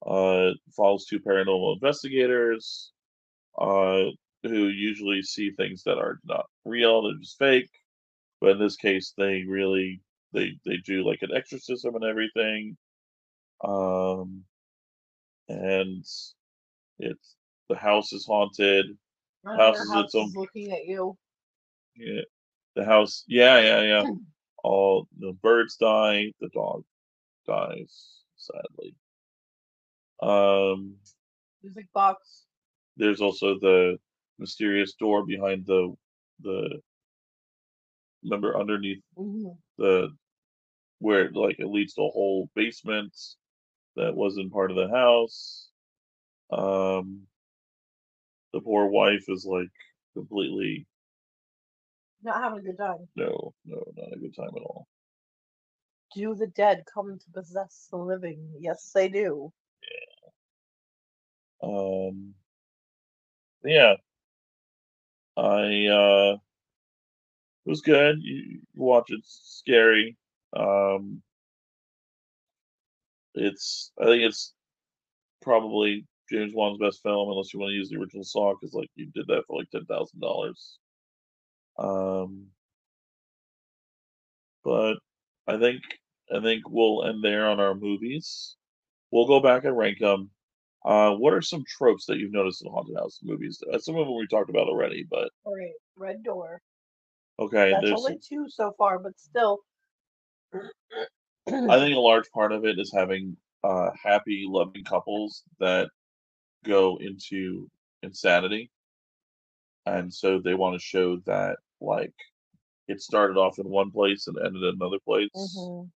[0.05, 2.93] Uh, follows two paranormal investigators
[3.59, 4.11] uh,
[4.43, 7.71] who usually see things that are not real, they're just fake.
[8.41, 10.01] But in this case, they really
[10.33, 12.77] they they do like an exorcism and everything.
[13.65, 14.45] Um,
[15.49, 16.05] and
[16.99, 17.37] it's
[17.69, 18.87] the house is haunted.
[19.45, 21.17] Another House is its own- is looking at you.
[21.97, 22.23] Yeah,
[22.75, 23.25] the house.
[23.27, 24.11] Yeah, yeah, yeah.
[24.63, 26.33] All the birds die.
[26.41, 26.85] The dog
[27.47, 28.95] dies sadly.
[30.21, 30.97] Um,
[31.63, 32.45] Music box.
[32.97, 33.99] There's also the
[34.39, 35.95] mysterious door behind the
[36.41, 36.81] the.
[38.23, 40.11] Remember underneath hmm the
[40.99, 43.17] where like it leads to a whole basement
[43.97, 45.71] that wasn't part of the house.
[46.51, 47.27] Um,
[48.53, 49.71] the poor wife is like
[50.15, 50.87] completely
[52.23, 53.09] Not having a good time.
[53.17, 54.89] no, no, not a good time at all.
[56.15, 58.57] Do the dead come to possess the living?
[58.59, 59.53] Yes, they do.
[59.83, 60.31] Yeah.
[61.63, 62.35] Um,
[63.67, 63.95] yeah,
[65.37, 66.37] I uh,
[67.67, 68.19] it was good.
[68.23, 70.17] You, watch it's scary.
[70.57, 71.23] Um,
[73.35, 74.55] it's I think it's
[75.43, 78.91] probably James Wan's best film, unless you want to use the original Saw, because like
[78.97, 80.79] you did that for like ten thousand dollars.
[81.79, 82.49] Um,
[84.65, 84.97] but
[85.47, 85.83] I think
[86.35, 88.57] I think we'll end there on our movies.
[89.11, 90.31] We'll go back and rank them.
[90.87, 93.61] Uh, what are some tropes that you've noticed in haunted house movies?
[93.73, 96.63] Uh, Some of them we talked about already, but All right, red door.
[97.41, 97.73] okay.
[97.73, 99.59] That's There's only two so far, but still.
[100.55, 100.61] I
[101.49, 105.91] think a large part of it is having uh, happy, loving couples that
[106.65, 107.69] go into
[108.05, 108.71] insanity,
[109.87, 112.15] and so they want to show that like
[112.87, 115.31] it started off in one place and ended in another place.
[115.35, 115.91] Mhm.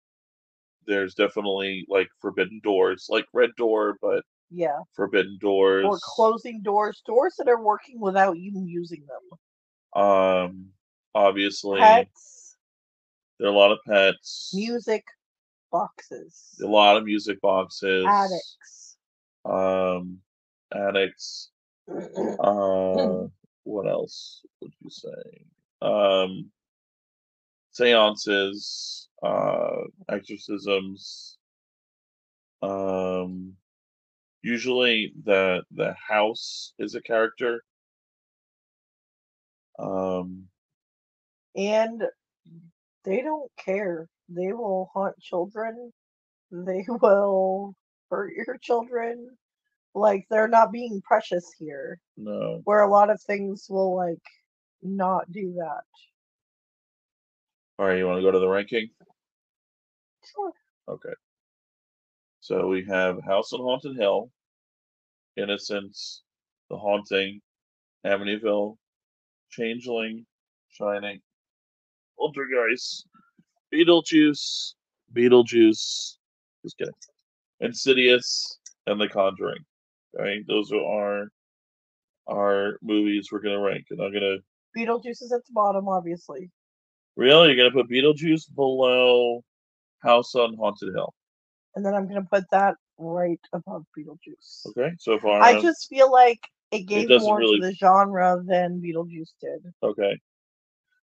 [0.88, 4.80] There's definitely like forbidden doors, like Red Door, but Yeah.
[4.96, 5.86] forbidden doors.
[5.86, 10.02] Or closing doors, doors that are working without you using them.
[10.02, 10.66] Um,
[11.14, 12.58] obviously, Pets,
[13.40, 14.52] there are a lot of pets.
[14.54, 15.04] music
[15.72, 18.06] boxes, A lot of music boxes.
[18.08, 18.98] attics.
[19.46, 20.20] Um,
[20.74, 21.52] addicts.
[22.40, 23.28] Uh,
[23.64, 25.46] what else would you say?
[25.82, 26.52] Um,
[27.72, 31.38] seances, uh, exorcisms.
[32.62, 33.54] Um,
[34.42, 37.64] usually the the house is a character.
[39.78, 40.46] Um,
[41.56, 42.04] and
[43.06, 44.08] they don't care.
[44.28, 45.92] They will haunt children.
[46.52, 47.74] They will
[48.10, 49.30] hurt your children.
[49.96, 52.00] Like they're not being precious here.
[52.16, 52.62] no.
[52.64, 54.22] Where a lot of things will like
[54.82, 55.82] not do that.
[57.78, 58.90] All right, you want to go to the ranking?
[60.34, 60.52] Sure.
[60.88, 61.14] Okay.
[62.50, 64.32] So we have House on Haunted Hill,
[65.38, 66.24] Innocents,
[66.72, 67.42] The Haunting,
[68.08, 68.76] Amityville,
[69.52, 70.26] Changeling,
[70.70, 71.22] Shining,
[72.18, 73.06] Poltergeist,
[73.72, 74.74] Beetlejuice,
[75.16, 76.16] Beetlejuice,
[76.64, 76.94] just kidding,
[77.60, 78.58] Insidious,
[78.88, 79.64] and The Conjuring.
[80.20, 81.32] Okay, those are our
[82.26, 84.38] our movies we're gonna rank, and I'm gonna
[84.76, 86.50] Beetlejuice is at the bottom, obviously.
[87.16, 89.44] really you're gonna put Beetlejuice below
[90.00, 91.14] House on Haunted Hill.
[91.80, 94.66] And then I'm gonna put that right above Beetlejuice.
[94.68, 96.42] Okay, so far I just feel like
[96.72, 99.62] it gave doesn't more really- to the genre than Beetlejuice did.
[99.82, 100.20] Okay.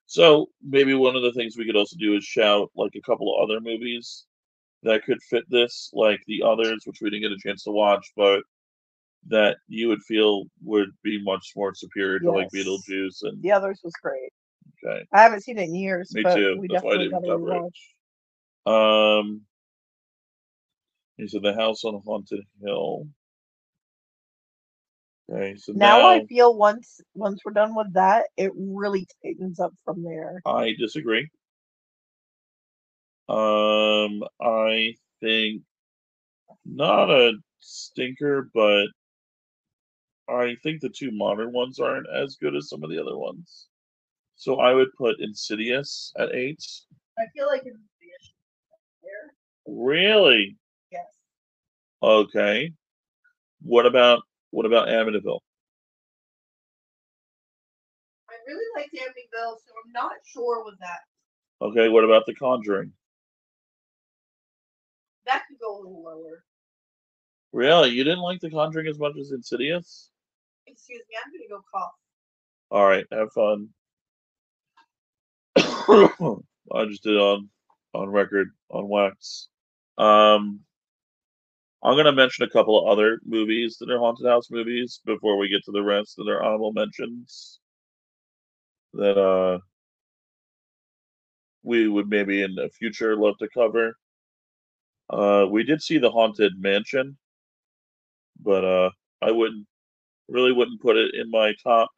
[0.05, 3.35] So maybe one of the things we could also do is shout like a couple
[3.35, 4.27] of other movies
[4.83, 8.07] that could fit this like the others, which we didn't get a chance to watch,
[8.15, 8.43] but
[9.29, 13.81] that you would feel would be much more superior to like Beetlejuice and The others
[13.83, 14.31] was great.
[14.85, 15.07] okay.
[15.11, 16.59] I haven't seen it in years, Me but too.
[16.61, 17.73] we That's why I didn't cover it.
[18.71, 19.41] Um,
[21.17, 23.07] he said the house on haunted hill.
[25.31, 29.59] Okay, so Now now, I feel once once we're done with that, it really tightens
[29.59, 30.41] up from there.
[30.47, 31.29] I disagree.
[33.29, 35.63] Um, I think
[36.65, 38.87] not a stinker, but
[40.29, 43.67] I think the two modern ones aren't as good as some of the other ones.
[44.37, 46.63] So I would put Insidious at eight.
[47.19, 47.79] I feel like it's
[49.03, 49.35] there.
[49.67, 50.57] Really?
[52.03, 52.73] Okay.
[53.63, 55.41] What about what about Amityville?
[58.29, 61.01] I really like Amityville, so I'm not sure with that.
[61.63, 62.93] Okay, what about The Conjuring?
[65.27, 66.45] That could go a little lower.
[67.53, 67.91] Really?
[67.91, 70.11] You didn't like The Conjuring as much as Insidious?
[70.67, 71.93] Excuse me, I'm gonna go cough.
[72.71, 73.69] All right, have fun.
[76.73, 77.49] I just did it on
[77.95, 79.49] on record on wax.
[79.97, 80.61] Um,
[81.87, 85.49] I'm gonna mention a couple of other movies that are haunted house movies before we
[85.49, 87.61] get to the rest that are honorable mentions.
[88.95, 89.61] That uh,
[91.63, 93.97] we would maybe in the future love to cover.
[95.09, 97.17] Uh, we did see the Haunted Mansion,
[98.41, 98.91] but uh,
[99.23, 99.69] I wouldn't
[100.29, 101.91] really wouldn't put it in my top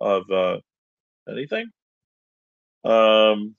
[0.00, 0.58] of uh,
[1.28, 1.68] anything.
[2.84, 3.56] Um,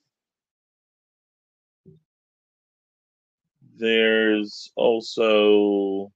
[3.77, 6.11] there's also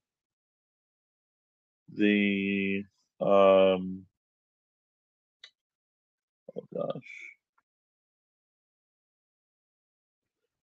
[1.93, 2.83] the
[3.19, 4.05] um,
[6.55, 7.11] oh gosh,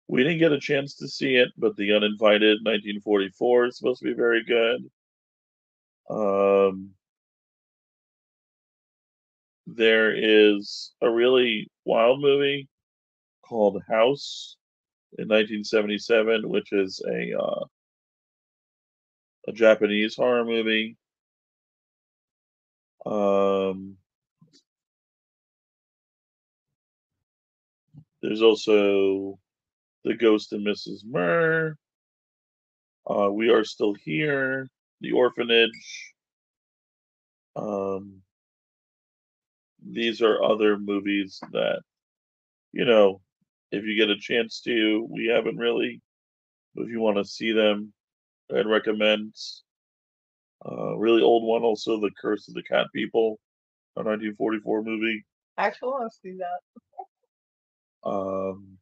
[0.07, 4.05] we didn't get a chance to see it, but the Uninvited 1944 is supposed to
[4.05, 4.81] be very good.
[6.09, 6.91] Um,
[9.65, 12.67] there is a really wild movie
[13.41, 14.57] called House
[15.17, 17.65] in 1977, which is a uh,
[19.47, 20.97] a Japanese horror movie.
[23.05, 23.97] Um,
[28.21, 29.37] there's also
[30.05, 31.03] The Ghost and Mrs.
[31.03, 31.77] Muir.
[33.09, 34.67] Uh, we are still here.
[35.01, 36.13] The Orphanage.
[37.57, 38.21] Um,
[39.85, 41.81] these are other movies that,
[42.71, 43.21] you know,
[43.73, 45.99] if you get a chance to, we haven't really.
[46.75, 47.91] But if you want to see them,
[48.55, 49.33] I'd recommend.
[50.65, 53.39] Uh, really old one, also The Curse of the Cat People,
[53.97, 55.25] a 1944 movie.
[55.57, 58.09] I Actually, want to see that.
[58.09, 58.77] Um,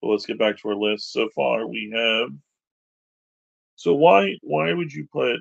[0.00, 1.12] but let's get back to our list.
[1.12, 2.30] So far, we have.
[3.76, 5.36] So why why would you put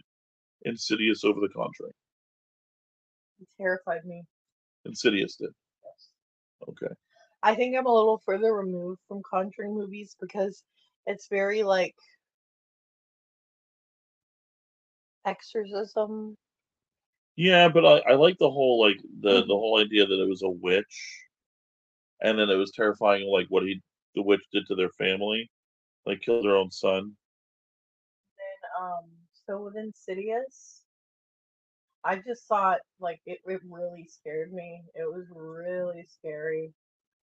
[0.63, 1.93] Insidious over The Conjuring?
[3.41, 4.23] It terrified me.
[4.85, 5.49] Insidious did.
[5.83, 6.09] Yes.
[6.69, 6.93] Okay.
[7.43, 10.63] I think I'm a little further removed from Conjuring movies because
[11.05, 11.95] it's very like
[15.25, 16.37] exorcism.
[17.35, 20.43] Yeah, but I, I like the whole like the the whole idea that it was
[20.43, 21.25] a witch,
[22.21, 23.81] and then it was terrifying like what he
[24.15, 25.49] the witch did to their family,
[26.05, 27.15] like killed their own son.
[28.37, 29.05] Then um
[29.45, 30.83] so with Insidious,
[32.03, 34.83] I just thought like it, it really scared me.
[34.95, 36.73] It was really scary.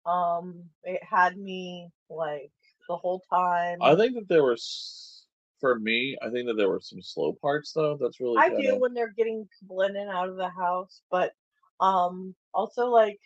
[0.05, 2.51] Um it had me like
[2.87, 3.81] the whole time.
[3.81, 5.27] I think that there were s-
[5.59, 6.17] for me.
[6.21, 7.97] I think that there were some slow parts though.
[7.97, 11.01] That's really I do of when they're getting people in and out of the house,
[11.09, 11.33] but
[11.79, 13.19] um also like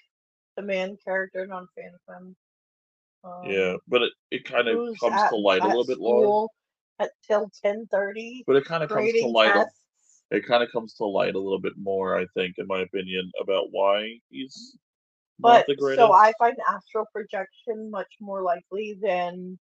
[0.56, 2.38] the main character non fan of him.
[3.24, 5.86] Um, yeah, but it, it kind of who's comes at, to light a at little
[5.86, 6.34] bit more.
[6.34, 6.52] school
[7.00, 9.56] at till ten thirty But it kind of comes to grading light.
[9.56, 10.24] A, tests.
[10.32, 12.18] it kind of comes to light a little bit more.
[12.20, 14.78] I think, in my opinion, about why he's
[15.40, 19.60] But so I find astral projection much more likely than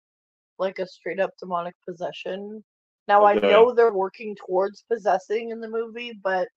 [0.58, 2.64] like a straight up demonic possession.
[3.08, 6.48] Now I know they're working towards possessing in the movie, but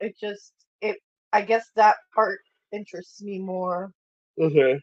[0.00, 0.98] it just it
[1.32, 2.40] I guess that part
[2.72, 3.92] interests me more.
[4.40, 4.80] okay.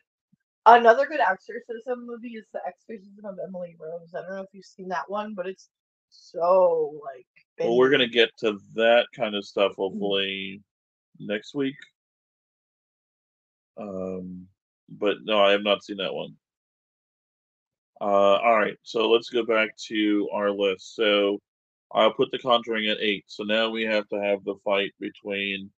[0.66, 4.14] Another good exorcism movie is The Exorcism of Emily Rose.
[4.16, 5.70] I don't know if you've seen that one, but it's
[6.10, 7.26] so like
[7.60, 9.78] Well, we're gonna get to that kind of stuff Mm-hmm.
[9.82, 10.62] hopefully
[11.20, 11.76] next week.
[13.78, 14.48] Um,
[14.90, 16.36] but no, I have not seen that one.
[18.00, 20.96] Uh, all right, so let's go back to our list.
[20.96, 21.40] So
[21.94, 23.26] I'll put The Conjuring at eight.
[23.28, 25.70] So now we have to have the fight between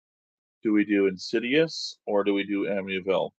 [0.62, 3.30] do we do Insidious or do we do Amityville?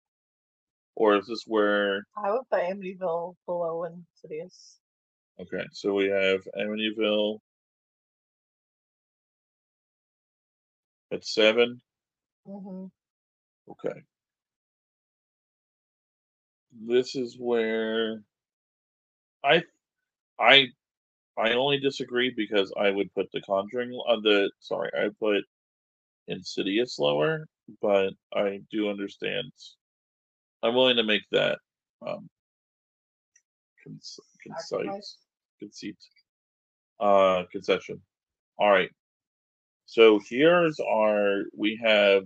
[0.96, 2.04] or is this where?
[2.16, 4.78] I would put Amityville below Insidious.
[5.40, 7.38] Okay, so we have Amityville
[11.12, 11.80] at seven.
[12.46, 12.86] hmm
[13.70, 14.02] Okay.
[16.72, 18.22] This is where
[19.44, 19.62] I
[20.40, 20.68] I
[21.38, 25.44] I only disagree because I would put The Conjuring on the sorry, I put
[26.28, 27.46] Insidious lower,
[27.82, 29.52] but I do understand.
[30.62, 31.58] I'm willing to make that
[32.06, 32.28] um
[33.84, 35.18] cons- concise
[35.60, 35.96] conceit
[37.00, 38.00] uh concession.
[38.58, 38.90] All right.
[39.86, 42.24] So here's our we have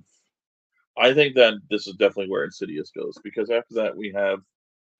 [0.98, 4.40] I think that this is definitely where Insidious goes because after that we have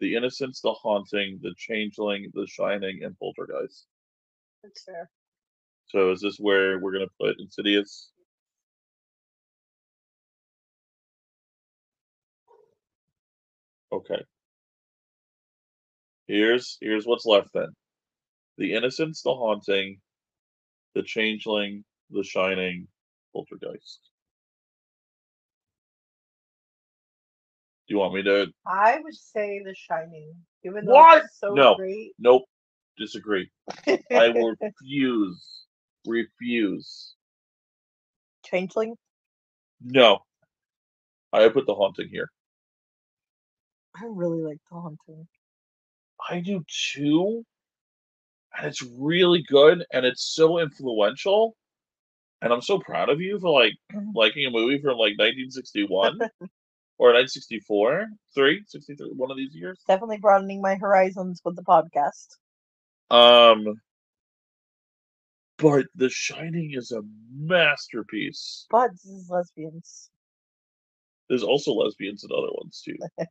[0.00, 3.86] The Innocents, The Haunting, The Changeling, The Shining, and Poltergeist.
[4.62, 5.10] That's fair.
[5.88, 8.10] So is this where we're gonna put Insidious?
[13.92, 14.22] Okay.
[16.28, 17.74] Here's here's what's left then.
[18.58, 20.00] The Innocents, The Haunting,
[20.94, 22.88] The Changeling, The Shining,
[23.32, 24.00] Poltergeist.
[27.86, 30.34] Do you want me to I would say The Shining,
[30.64, 31.24] even though What?
[31.24, 31.76] it's so No.
[31.76, 32.12] great.
[32.18, 32.44] Nope.
[32.98, 33.50] Disagree.
[33.86, 35.64] I will refuse.
[36.06, 37.14] Refuse.
[38.44, 38.96] Changeling.
[39.80, 40.20] No.
[41.32, 42.30] I put the haunting here.
[43.94, 45.26] I really like The Haunting.
[46.28, 47.44] I do too.
[48.56, 51.56] And it's really good and it's so influential.
[52.42, 54.10] And I'm so proud of you for like mm-hmm.
[54.14, 56.18] liking a movie from like 1961
[56.98, 59.78] or 1964, 3, 63, one of these years.
[59.86, 62.36] Definitely broadening my horizons with the podcast.
[63.10, 63.80] Um
[65.58, 67.00] but The Shining is a
[67.34, 68.66] masterpiece.
[68.70, 70.10] But this is lesbians.
[71.28, 72.96] There's also lesbians in other ones too.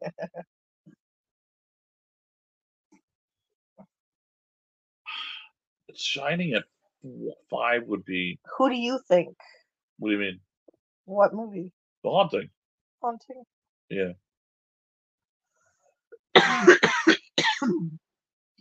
[5.87, 6.63] It's Shining at
[7.49, 8.37] five would be.
[8.57, 9.29] Who do you think?
[9.97, 10.39] What do you mean?
[11.05, 11.71] What movie?
[12.03, 12.49] The Haunting.
[13.01, 13.43] Haunting.
[13.89, 14.13] Yeah.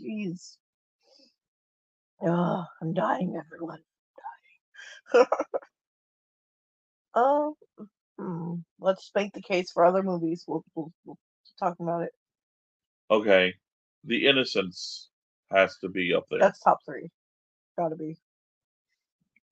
[0.01, 0.57] Jeez.
[2.23, 3.81] Oh, I'm dying, everyone.
[5.13, 5.27] Dying.
[7.15, 7.57] Oh,
[8.19, 8.55] hmm.
[8.81, 10.45] let's make the case for other movies.
[10.49, 11.19] We'll, we'll, we'll
[11.59, 12.11] talk about it.
[13.11, 13.55] Okay.
[14.05, 15.11] The Innocents
[15.53, 16.41] has to be up there.
[16.41, 17.11] That's top three.
[17.79, 18.17] Gotta be.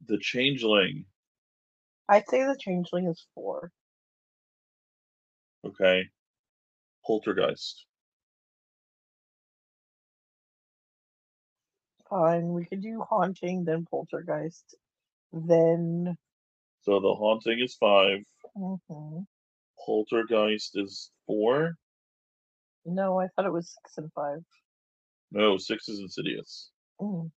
[0.06, 1.04] the Changeling.
[2.08, 3.70] I'd say The Changeling is four.
[5.64, 6.04] Okay.
[7.06, 7.86] Poltergeist.
[12.08, 12.52] Fine.
[12.52, 14.76] We could do Haunting, then Poltergeist,
[15.32, 16.16] then.
[16.82, 18.18] So the Haunting is five.
[18.56, 19.20] mm-hmm.
[19.84, 21.76] Poltergeist is four.
[22.84, 24.40] No, I thought it was six and five.
[25.30, 26.70] No, six is Insidious.
[27.00, 27.30] Mm.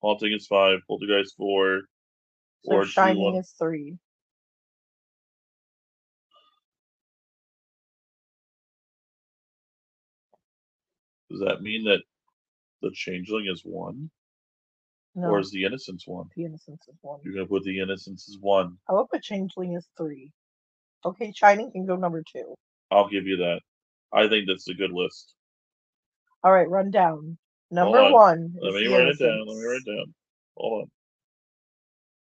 [0.00, 0.78] Haunting is five.
[0.86, 1.82] Poltergeist four.
[2.64, 3.96] So or Shining is three.
[11.30, 12.02] Does that mean that
[12.82, 14.10] the Changeling is one,
[15.14, 16.28] No, or is the Innocents one?
[16.36, 17.20] The Innocents is one.
[17.24, 18.76] You're gonna put the Innocents as one.
[18.88, 20.30] I would put Changeling is three.
[21.04, 22.54] Okay, Shining can go number two.
[22.90, 23.60] I'll give you that.
[24.12, 25.34] I think that's a good list.
[26.42, 27.38] All right, run down.
[27.70, 28.12] Number on.
[28.12, 28.54] one.
[28.60, 29.46] Let is me write it down.
[29.46, 30.14] Let me write it down.
[30.56, 30.90] Hold on.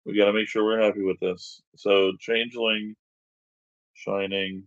[0.06, 1.62] We got to make sure we're happy with this.
[1.76, 2.96] So, Changeling,
[3.94, 4.64] Shining,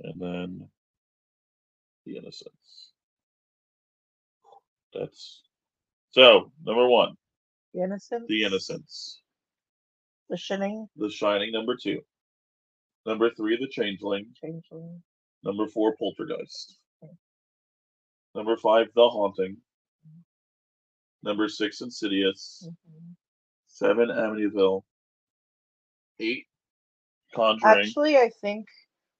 [0.00, 0.68] and then
[2.06, 2.90] The Innocents.
[4.94, 5.42] That's
[6.10, 7.14] so number one,
[7.74, 8.26] The Innocents.
[8.28, 9.22] The Innocents.
[10.28, 10.88] The Shining.
[10.96, 12.00] The Shining, number two.
[13.06, 14.26] Number three, The Changeling.
[14.40, 15.02] Changeling.
[15.42, 16.78] Number four, Poltergeist.
[18.34, 19.56] Number five, The Haunting.
[21.22, 22.66] Number six, Insidious.
[22.68, 23.14] Mhm.
[23.66, 24.82] Seven, Amityville.
[26.20, 26.46] Eight,
[27.34, 27.78] Conjuring.
[27.86, 28.68] Actually, I think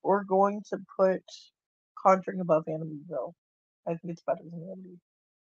[0.02, 1.22] we're going to put
[2.02, 3.32] Conjuring above Amityville.
[3.86, 4.98] I think it's better than Amityville.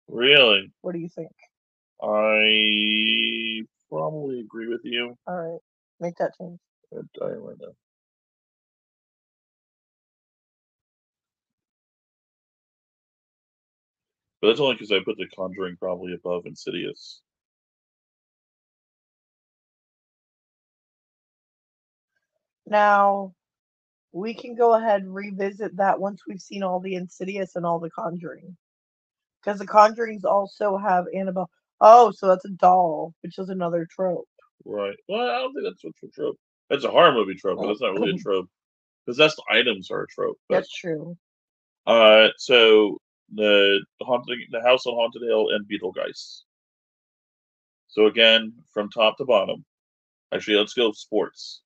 [0.07, 0.71] really?
[0.81, 1.31] What do you think?
[2.01, 5.17] I probably agree with you.
[5.27, 5.59] All right,
[5.99, 6.59] make that change.
[6.93, 7.73] I'm dying right now.
[14.41, 17.21] But that's only because I put The Conjuring probably above Insidious.
[22.65, 23.33] Now,
[24.11, 27.79] we can go ahead and revisit that once we've seen all the Insidious and all
[27.79, 28.55] the Conjuring.
[29.43, 31.49] Because the Conjurings also have Annabelle.
[31.81, 34.27] Oh, so that's a doll, which is another trope.
[34.65, 34.97] Right.
[35.07, 36.37] Well, I don't think that's what's a trope.
[36.69, 38.49] That's a horror movie trope, but that's not really a trope.
[39.05, 40.37] possessed items are a trope.
[40.49, 41.17] But, That's true.
[41.87, 42.97] uh, so
[43.33, 46.41] the haunting, the House on Haunted Hill, and Beetlegeist.
[47.87, 49.63] So again, from top to bottom.
[50.31, 51.61] Actually, let's go sports.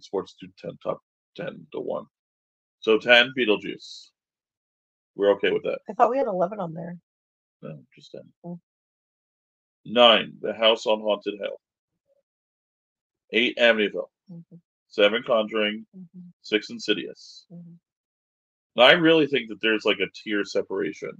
[0.00, 1.00] Sports do ten top
[1.36, 2.06] ten to one.
[2.80, 4.08] So ten Beetlejuice.
[5.14, 5.78] We're okay with that.
[5.88, 6.96] I thought we had eleven on there.
[7.62, 8.22] No, just ten.
[8.44, 8.58] Oh.
[9.84, 11.60] Nine, The House on Haunted Hill.
[13.32, 14.08] Eight, Amityville.
[14.30, 15.86] Mhm, Seven, Conjuring.
[15.96, 17.46] mhm, Six, Insidious.
[17.50, 17.78] mhm.
[18.76, 21.12] Now, I really think that there's like a tier separation.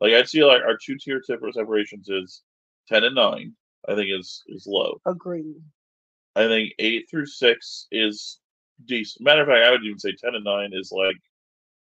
[0.00, 2.42] Like I'd see like our two tier separations is
[2.88, 3.54] ten and nine.
[3.88, 5.00] I think is is low.
[5.06, 5.62] Agreed.
[6.36, 8.38] I think eight through six is
[8.84, 9.24] decent.
[9.24, 11.16] Matter of fact, I would even say ten and nine is like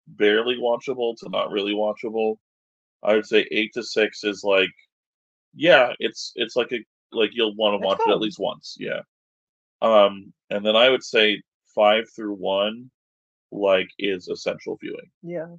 [0.07, 2.37] barely watchable to not really watchable.
[3.03, 4.71] I would say eight to six is like,
[5.55, 9.01] yeah, it's it's like a like you'll want to watch it at least once, yeah.
[9.81, 11.43] Um, and then I would say
[11.75, 12.91] five through one,
[13.51, 15.11] like is essential viewing.
[15.23, 15.57] Yeah.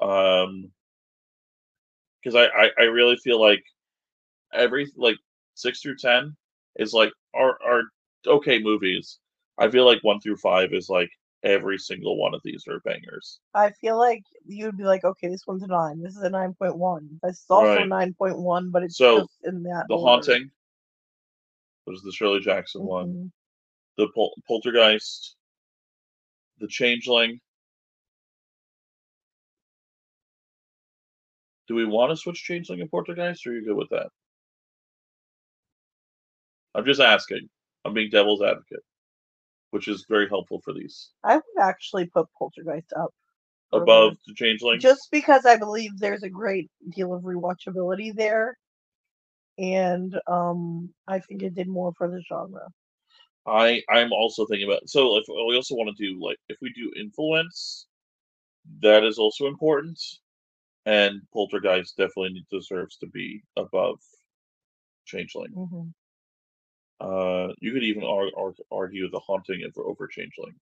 [0.00, 0.70] Um,
[2.22, 3.62] because I, I I really feel like
[4.54, 5.16] every like
[5.54, 6.34] six through ten
[6.76, 7.82] is like are are
[8.26, 9.18] okay movies.
[9.58, 11.10] I feel like one through five is like
[11.42, 13.38] every single one of these are bangers.
[13.54, 16.02] I feel like you'd be like, okay, this one's a nine.
[16.02, 17.20] This is a nine point one.
[17.22, 17.88] This is also Right.
[17.88, 19.84] nine point one, but it's So, just in that.
[19.88, 20.10] The order.
[20.10, 20.50] Haunting,
[21.86, 23.08] was the Shirley Jackson one.
[23.14, 23.32] Mhm.
[23.96, 25.36] The Pol- Poltergeist,
[26.58, 27.40] the Changeling.
[31.68, 34.08] Do we want to switch Changeling and Poltergeist, or are you good with that?
[36.74, 37.48] I'm just asking.
[37.84, 38.82] I'm being devil's advocate,
[39.70, 41.10] which is very helpful for these.
[41.22, 43.12] I would actually put Poltergeist up.
[43.72, 48.56] Above the Changeling, just because I believe there's a great deal of rewatchability there,
[49.58, 52.68] and um, I think it did more for the genre.
[53.46, 54.88] I I'm also thinking about.
[54.88, 57.86] So if we also want to do like if we do influence,
[58.80, 60.00] that is also important,
[60.86, 63.98] and Poltergeist definitely deserves to be above
[65.04, 65.50] Changeling.
[65.50, 65.88] hmm
[67.00, 70.54] Uh, you could even ar- ar- argue the haunting over Changeling.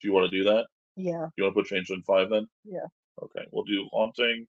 [0.00, 0.66] Do you want to do that?
[0.96, 2.46] Yeah, You want to put Changeling five then?
[2.64, 2.86] Yeah.
[3.22, 4.46] Okay, we'll do haunting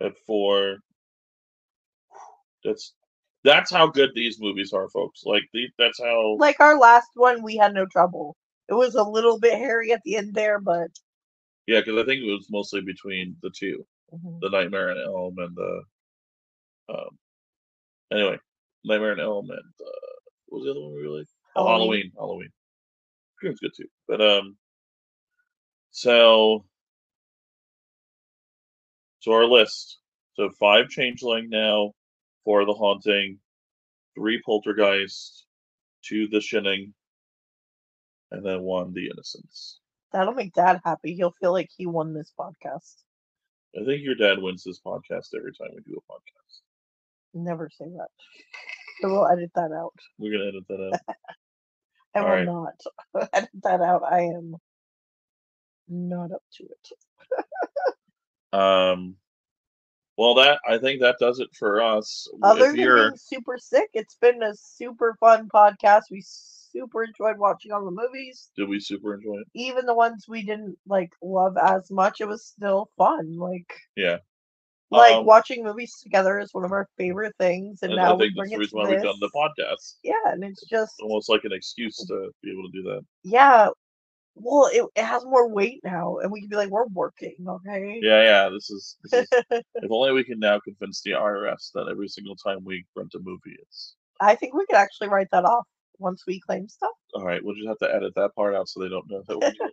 [0.00, 0.78] at four.
[2.64, 2.94] That's
[3.44, 5.22] that's how good these movies are, folks.
[5.24, 6.36] Like the, that's how.
[6.38, 8.36] like our last one, we had no trouble.
[8.68, 10.90] It was a little bit hairy at the end there, but
[11.66, 13.84] Yeah, because I think it was mostly between the two,
[14.14, 14.40] mhm.
[14.40, 15.82] the Nightmare on Elm and the.
[16.88, 17.18] Um.
[18.12, 18.38] Anyway,
[18.84, 20.16] Nightmare on Elm and uh,
[20.46, 21.26] what was the other one we really?
[21.56, 22.12] Oh, Halloween.
[22.14, 22.14] Halloween.
[22.16, 22.48] Halloween.
[23.36, 24.56] Scream's good too, but um.
[25.90, 26.64] So.
[29.20, 29.98] So our list.
[30.34, 31.92] So five Changeling now,
[32.44, 33.38] four the Haunting,
[34.14, 35.44] three Poltergeist,
[36.02, 36.94] two the Shinning,
[38.30, 39.80] and then one the Innocents.
[40.12, 41.14] that'll make Dad happy.
[41.14, 42.94] He'll feel like he won this podcast.
[43.78, 46.60] I think your dad wins this podcast every time we do a podcast.
[47.34, 48.08] Never say that.
[49.00, 49.94] So we'll edit that out.
[50.18, 51.16] We're gonna edit that out.
[52.14, 52.44] I All will right.
[53.14, 54.02] not edit that out.
[54.04, 54.56] I am
[55.88, 56.88] not up to it.
[58.52, 59.14] Um,
[60.16, 62.26] well, that I think that does it for us.
[62.42, 66.02] Other if than you're, being super sick, it's been a super fun podcast.
[66.10, 69.46] We super enjoyed watching all the movies, did we super enjoy it?
[69.54, 72.20] even the ones we didn't like love as much.
[72.20, 73.36] It was still fun.
[73.36, 74.18] Like Yeah.
[74.90, 78.14] Like Um, watching movies together is one of our favorite things, and And now I
[78.16, 79.30] we think that's the reason why we've done this.
[79.32, 79.94] the podcast.
[80.02, 83.02] Yeah, and it's just Almost like an excuse to be able to do that.
[83.22, 83.68] yeah.
[84.36, 87.98] Well, it, it has more weight now, and we can be like, we're working, okay?
[88.00, 88.48] Yeah, yeah.
[88.48, 92.36] This is, this is if only we can now convince the IRS that every single
[92.36, 95.66] time we rent a movie, it's I think we could actually write that off
[95.98, 96.92] once we claim stuff.
[97.14, 97.44] all right.
[97.44, 99.70] We'll just have to edit that part out so they don't know that we're doing.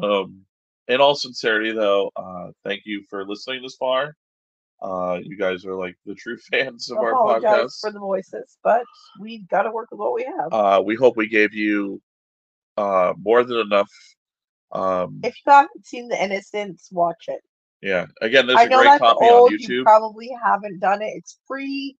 [0.00, 0.04] it.
[0.04, 0.42] Um,
[0.88, 4.14] in all sincerity, though, uh, thank you for listening this far.
[4.80, 7.80] Uh, you guys are like the true fans of our podcast.
[7.80, 8.82] for the voices, but
[9.20, 10.52] we've got to work with what we have.
[10.52, 12.00] Uh, we hope we gave you
[12.76, 13.90] uh, more than enough.
[14.72, 17.40] Um, if you haven't seen The Innocents, watch it.
[17.82, 19.52] yeah, again, there's I a know great that's copy old.
[19.52, 19.82] on You YouTube.
[19.84, 21.12] probably haven't done it.
[21.16, 21.96] It's free.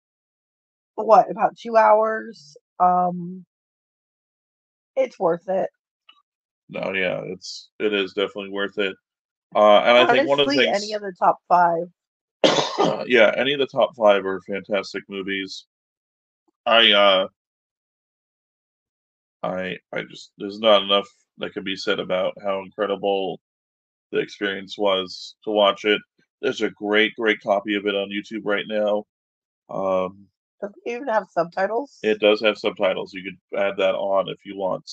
[0.94, 1.30] What?
[1.30, 2.56] About two hours.
[2.78, 3.44] Um,
[4.96, 5.70] it's worth it.
[6.70, 8.96] No, yeah, it's it is definitely worth it.
[9.54, 11.86] Uh, and I think one of the things, any of the top five.
[13.06, 15.66] yeah, any of the top five are fantastic movies.
[16.66, 17.28] I uh,
[19.42, 21.08] I I just there's not enough
[21.38, 23.40] that can be said about how incredible
[24.12, 26.00] the experience was to watch it.
[26.42, 29.04] There's a great, great copy of it on YouTube right now.
[29.70, 30.26] Um,
[30.60, 31.98] Does it even have subtitles?
[32.02, 33.12] It does have subtitles.
[33.14, 34.88] You could add that on if you want.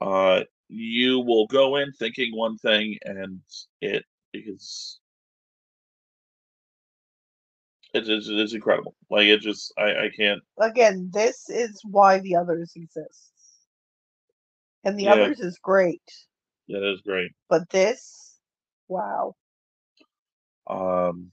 [0.00, 3.40] uh, you will go in thinking one thing, and
[3.80, 4.98] it is
[7.94, 8.94] it's it's, it's incredible.
[9.10, 10.42] Like it just I I can't.
[10.58, 13.30] Again, this is why the others exists.
[14.84, 15.12] And the Yeah.
[15.14, 16.02] others is great.
[16.66, 17.32] Yeah, it is great.
[17.48, 18.38] But this,
[18.88, 19.34] wow.
[20.66, 21.30] Um,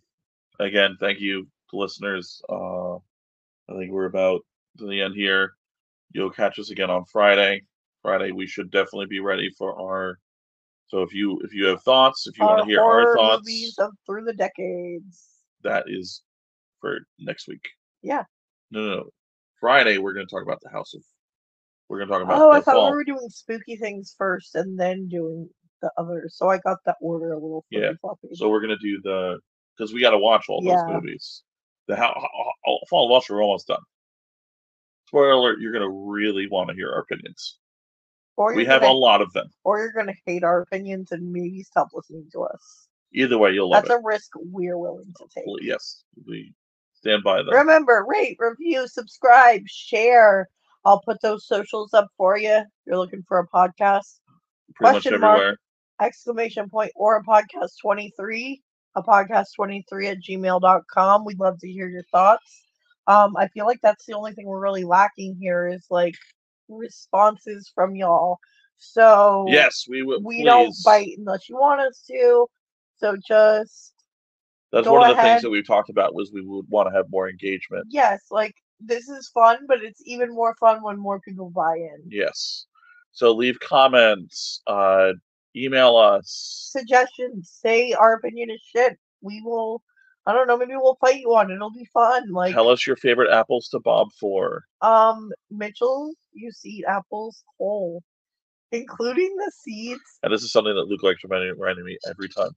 [0.59, 2.41] again, thank you to listeners.
[2.49, 4.41] Uh, I think we're about
[4.77, 5.53] to the end here.
[6.13, 7.63] You'll catch us again on Friday.
[8.01, 10.17] Friday, we should definitely be ready for our.
[10.87, 13.75] So if you if you have thoughts, if you want to hear our thoughts, movies
[13.79, 15.27] of through the decades.
[15.63, 16.23] that is
[16.79, 17.63] for next week.
[18.01, 18.23] Yeah.
[18.71, 19.09] No, no, no.
[19.59, 21.01] Friday, we're going to talk about the House of.
[21.87, 22.85] We're going to talk about Oh, I thought fall.
[22.85, 25.49] we were doing spooky things first and then doing
[25.81, 26.25] the other.
[26.29, 28.29] So I got that order a little Yeah, floppy.
[28.33, 29.39] So we're going to do the
[29.77, 30.93] because we got to watch all those Yeah.
[30.95, 31.43] movies.
[31.87, 32.13] The how
[32.89, 33.81] Fall of Us are almost done.
[35.07, 37.57] Spoiler alert: You're going to really want to hear our opinions.
[38.41, 39.47] Or We have gonna, a lot of them.
[39.63, 42.87] or you're gonna hate our opinions and maybe stop listening to us.
[43.13, 43.99] Either way, you'll love That's it.
[43.99, 45.45] a risk we're willing to take.
[45.61, 46.53] Yes, we
[46.93, 47.53] stand by them.
[47.53, 50.47] Remember, rate, review, subscribe, share.
[50.85, 52.61] I'll put those socials up for you.
[52.87, 54.19] You're looking for a podcast,
[54.75, 55.59] Pretty much question mark.
[56.01, 58.61] exclamation point, or a podcast 23,
[58.95, 61.25] a podcast 23 at gmail.com.
[61.25, 62.63] We'd love to hear your thoughts.
[63.07, 66.15] Um, I feel like that's the only thing we're really lacking here is like
[66.71, 68.39] responses from y'all.
[68.77, 70.21] So Yes, we will.
[70.21, 70.45] we please.
[70.45, 72.47] don't bite unless you want us to.
[72.97, 73.93] So just
[74.71, 75.31] That's one of the ahead.
[75.33, 77.87] things that we've talked about was we would want to have more engagement.
[77.89, 82.01] yes, like this is fun, but it's even more fun when more people buy in.
[82.07, 82.65] Yes.
[83.11, 84.61] So leave comments.
[84.65, 85.11] Uh,
[85.55, 86.69] email us.
[86.71, 88.97] Suggestions, say our opinion is shit.
[89.21, 89.83] We will.
[90.25, 90.57] I don't know.
[90.57, 91.55] Maybe we'll fight you on it.
[91.55, 92.31] It'll be fun.
[92.31, 94.63] Like Tell us your favorite apples to bob for.
[94.81, 98.03] um, Mitchell, you eat apples whole,
[98.71, 100.01] including the seeds.
[100.23, 102.51] And this is something that Luke likes reminding, reminding me every time.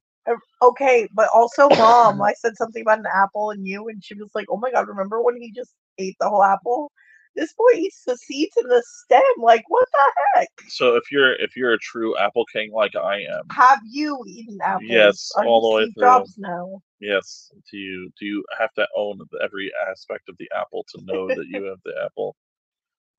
[0.62, 2.22] Okay, but also mom.
[2.22, 4.88] I said something about an apple and you, and she was like, "Oh my god,
[4.88, 6.90] remember when he just ate the whole apple?
[7.36, 9.20] This boy eats the seeds and the stem.
[9.38, 10.48] Like, what the heck?
[10.68, 14.58] So if you're if you're a true apple king like I am, Have you eaten
[14.62, 14.88] apples?
[14.88, 16.02] Yes, Are all the way Steve through.
[16.04, 16.80] Jobs now.
[17.00, 21.28] yes, do you do you have to own every aspect of the apple to know
[21.28, 22.36] that you have the apple?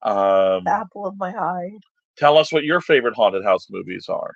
[0.02, 1.70] Um, The apple of my eye.
[2.16, 4.32] tell us what your favorite haunted house movies are.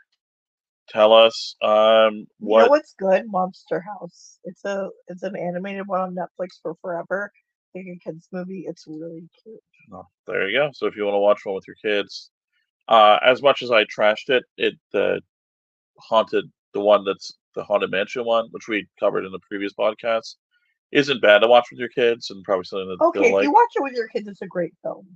[0.89, 1.71] Tell us um
[2.15, 3.25] You know what what's good?
[3.29, 4.39] Monster House.
[4.45, 7.31] It's a it's an animated one on Netflix for forever.
[7.75, 8.65] Like a kids movie.
[8.67, 9.61] It's really cute.
[9.93, 10.71] Oh, there you go.
[10.73, 12.31] So if you want to watch one with your kids,
[12.89, 15.21] uh, as much as I trashed it, it the
[15.99, 20.35] haunted the one that's the haunted mansion one, which we covered in the previous podcast,
[20.93, 23.45] isn't bad to watch with your kids and probably something that Okay, if like.
[23.45, 25.07] you watch it with your kids, it's a great film.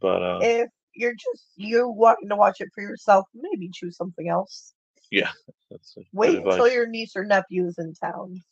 [0.00, 4.28] But uh, If you're just you wanting to watch it for yourself, maybe choose something
[4.28, 4.74] else.
[6.00, 8.42] good Wait until your niece or nephew is in town.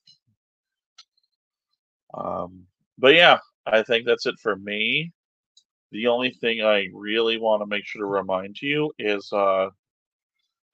[2.15, 2.65] Um,
[2.99, 5.13] but yeah, I think that's it for me.
[5.93, 9.71] The only thing I really want to make sure to remind you is uh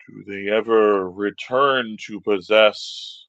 [0.09, 3.26] do they ever return to possess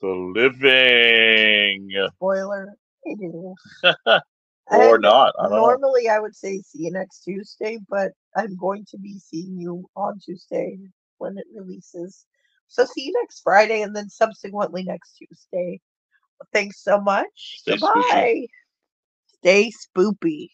[0.00, 2.74] the living Spoiler.
[3.04, 3.54] They do.
[4.70, 5.34] or And not?
[5.38, 5.78] I don't know.
[5.78, 9.88] Normally, I would say see you next Tuesday, but I'm going to be seeing you
[9.96, 10.78] on Tuesday
[11.18, 12.26] when it releases.
[12.68, 15.80] So see you next Friday and then subsequently next Tuesday.
[16.52, 17.62] Thanks so much.
[17.62, 18.32] Stay spooky.
[18.32, 18.46] Goodbye.
[19.38, 20.48] Stay spoopy.